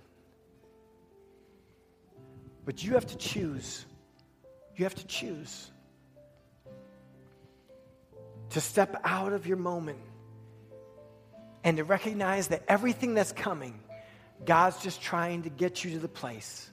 But 2.65 2.83
you 2.85 2.95
have 2.95 3.07
to 3.07 3.17
choose. 3.17 3.85
You 4.77 4.85
have 4.85 4.95
to 4.97 5.07
choose 5.07 5.71
to 8.51 8.61
step 8.61 9.01
out 9.05 9.33
of 9.33 9.47
your 9.47 9.57
moment 9.57 9.99
and 11.63 11.77
to 11.77 11.85
recognize 11.85 12.49
that 12.49 12.65
everything 12.69 13.15
that's 13.15 13.33
coming, 13.33 13.79
God's 14.45 14.83
just 14.83 15.01
trying 15.01 15.43
to 15.43 15.51
get 15.51 15.85
you 15.85 15.93
to 15.93 15.99
the 15.99 16.09
place 16.09 16.71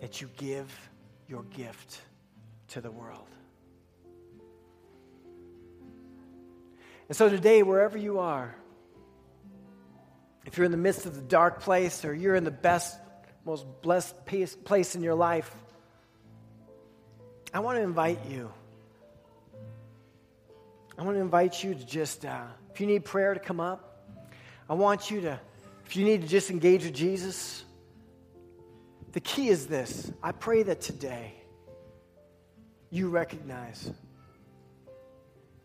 that 0.00 0.20
you 0.20 0.30
give 0.36 0.72
your 1.28 1.42
gift 1.44 2.00
to 2.68 2.80
the 2.80 2.90
world. 2.90 3.28
And 7.08 7.16
so 7.16 7.28
today, 7.28 7.62
wherever 7.62 7.96
you 7.96 8.18
are, 8.18 8.54
if 10.46 10.56
you're 10.56 10.64
in 10.64 10.70
the 10.70 10.78
midst 10.78 11.04
of 11.04 11.14
the 11.14 11.22
dark 11.22 11.60
place 11.60 12.04
or 12.04 12.14
you're 12.14 12.36
in 12.36 12.44
the 12.44 12.50
best, 12.50 12.98
most 13.44 13.66
blessed 13.82 14.14
place 14.64 14.94
in 14.94 15.02
your 15.02 15.14
life, 15.14 15.54
I 17.52 17.60
want 17.60 17.78
to 17.78 17.82
invite 17.82 18.20
you. 18.30 18.50
I 20.96 21.02
want 21.02 21.16
to 21.16 21.20
invite 21.20 21.62
you 21.62 21.74
to 21.74 21.84
just, 21.84 22.24
uh, 22.24 22.44
if 22.72 22.80
you 22.80 22.86
need 22.86 23.04
prayer 23.04 23.34
to 23.34 23.40
come 23.40 23.60
up, 23.60 24.14
I 24.68 24.74
want 24.74 25.10
you 25.10 25.22
to, 25.22 25.40
if 25.84 25.96
you 25.96 26.04
need 26.04 26.22
to 26.22 26.28
just 26.28 26.50
engage 26.50 26.84
with 26.84 26.94
Jesus, 26.94 27.64
the 29.12 29.20
key 29.20 29.48
is 29.48 29.66
this. 29.66 30.10
I 30.22 30.32
pray 30.32 30.62
that 30.62 30.80
today 30.80 31.34
you 32.90 33.08
recognize 33.08 33.90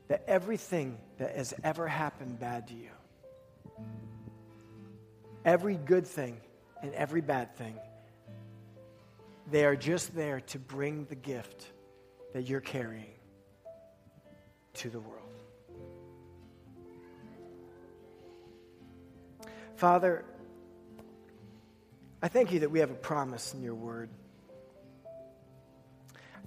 that 0.07 0.23
everything 0.27 0.97
that 1.17 1.35
has 1.35 1.53
ever 1.63 1.87
happened 1.87 2.39
bad 2.39 2.67
to 2.67 2.73
you, 2.73 2.89
every 5.45 5.75
good 5.75 6.05
thing 6.05 6.37
and 6.81 6.93
every 6.93 7.21
bad 7.21 7.55
thing, 7.55 7.75
they 9.49 9.65
are 9.65 9.75
just 9.75 10.15
there 10.15 10.41
to 10.41 10.59
bring 10.59 11.05
the 11.05 11.15
gift 11.15 11.65
that 12.33 12.47
you're 12.47 12.61
carrying 12.61 13.13
to 14.73 14.89
the 14.89 14.99
world. 14.99 15.17
Father, 19.75 20.23
I 22.21 22.27
thank 22.27 22.51
you 22.51 22.59
that 22.59 22.69
we 22.69 22.79
have 22.79 22.91
a 22.91 22.95
promise 22.95 23.53
in 23.53 23.63
your 23.63 23.73
word. 23.73 24.09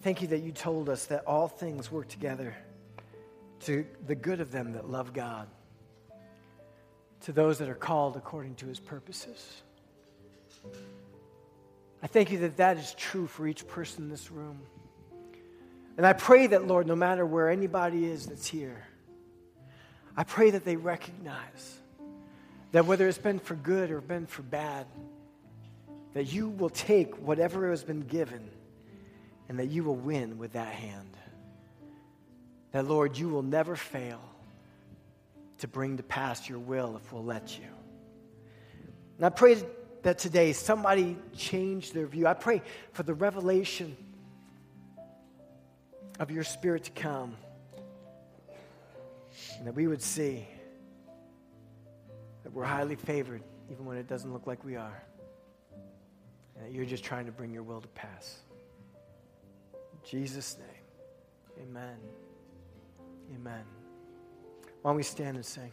Thank 0.03 0.23
you 0.23 0.29
that 0.29 0.43
you 0.43 0.53
told 0.53 0.89
us 0.89 1.07
that 1.07 1.25
all 1.27 1.49
things 1.49 1.91
work 1.91 2.09
together 2.09 2.55
to 3.61 3.85
the 4.07 4.15
good 4.15 4.41
of 4.41 4.53
them 4.53 4.75
that 4.75 4.89
love 4.89 5.13
God, 5.13 5.49
to 7.25 7.33
those 7.33 7.59
that 7.59 7.69
are 7.69 7.75
called 7.75 8.17
according 8.17 8.55
to 8.57 8.67
his 8.67 8.79
purposes. 8.79 9.63
I 12.03 12.07
thank 12.07 12.31
you 12.31 12.39
that 12.41 12.59
that 12.59 12.77
is 12.77 12.95
true 12.95 13.27
for 13.27 13.47
each 13.47 13.67
person 13.67 14.05
in 14.05 14.11
this 14.11 14.31
room. 14.31 14.61
And 15.97 16.07
I 16.07 16.13
pray 16.13 16.47
that, 16.49 16.67
Lord, 16.67 16.87
no 16.87 16.95
matter 16.95 17.25
where 17.25 17.49
anybody 17.49 18.05
is 18.05 18.27
that's 18.27 18.47
here, 18.47 18.85
I 20.17 20.25
pray 20.25 20.51
that 20.51 20.67
they 20.67 20.77
recognize 20.77 21.79
that 22.73 22.85
whether 22.85 23.09
it's 23.09 23.19
been 23.19 23.39
for 23.39 23.55
good 23.55 23.91
or 23.91 24.03
been 24.03 24.27
for 24.27 24.43
bad, 24.43 24.87
that 26.13 26.33
you 26.33 26.51
will 26.51 26.69
take 26.69 27.17
whatever 27.17 27.71
has 27.71 27.83
been 27.83 28.03
given 28.03 28.51
and 29.49 29.59
that 29.59 29.71
you 29.71 29.83
will 29.83 29.97
win 29.97 30.37
with 30.39 30.53
that 30.53 30.75
hand. 30.75 31.17
That, 32.73 32.87
Lord, 32.87 33.17
you 33.17 33.29
will 33.29 33.43
never 33.43 33.77
fail 33.77 34.21
to 35.59 35.69
bring 35.69 35.97
to 35.97 36.03
pass 36.03 36.49
your 36.49 36.59
will 36.59 36.97
if 36.97 37.13
we'll 37.13 37.25
let 37.25 37.59
you. 37.59 37.67
And 39.17 39.27
I 39.27 39.29
pray 39.29 39.57
that 40.03 40.19
today 40.19 40.53
somebody 40.53 41.17
change 41.37 41.93
their 41.93 42.07
view. 42.07 42.27
I 42.27 42.35
pray 42.35 42.63
for 42.93 43.03
the 43.03 43.15
revelation 43.15 43.97
of 46.21 46.31
your 46.31 46.45
spirit 46.45 46.85
to 46.85 46.91
come 46.91 47.37
and 49.59 49.67
that 49.67 49.75
we 49.75 49.87
would 49.87 50.03
see 50.03 50.47
that 52.43 52.53
we're 52.53 52.65
highly 52.65 52.97
favored 52.97 53.43
even 53.71 53.85
when 53.85 53.97
it 53.97 54.07
doesn't 54.07 54.33
look 54.33 54.47
like 54.47 54.65
we 54.65 54.77
are. 54.77 55.03
And 56.57 56.67
that 56.67 56.73
you're 56.73 56.85
just 56.85 57.03
trying 57.03 57.27
to 57.27 57.33
bring 57.33 57.53
your 57.53 57.63
will 57.63 57.81
to 57.81 57.89
pass. 57.89 58.39
In 59.73 59.99
Jesus' 60.09 60.57
name, 60.59 61.67
amen. 61.69 61.97
Amen. 63.35 63.84
Don't 64.85 64.97
we 64.97 65.03
stand 65.03 65.37
and 65.37 65.45
sing? 65.45 65.73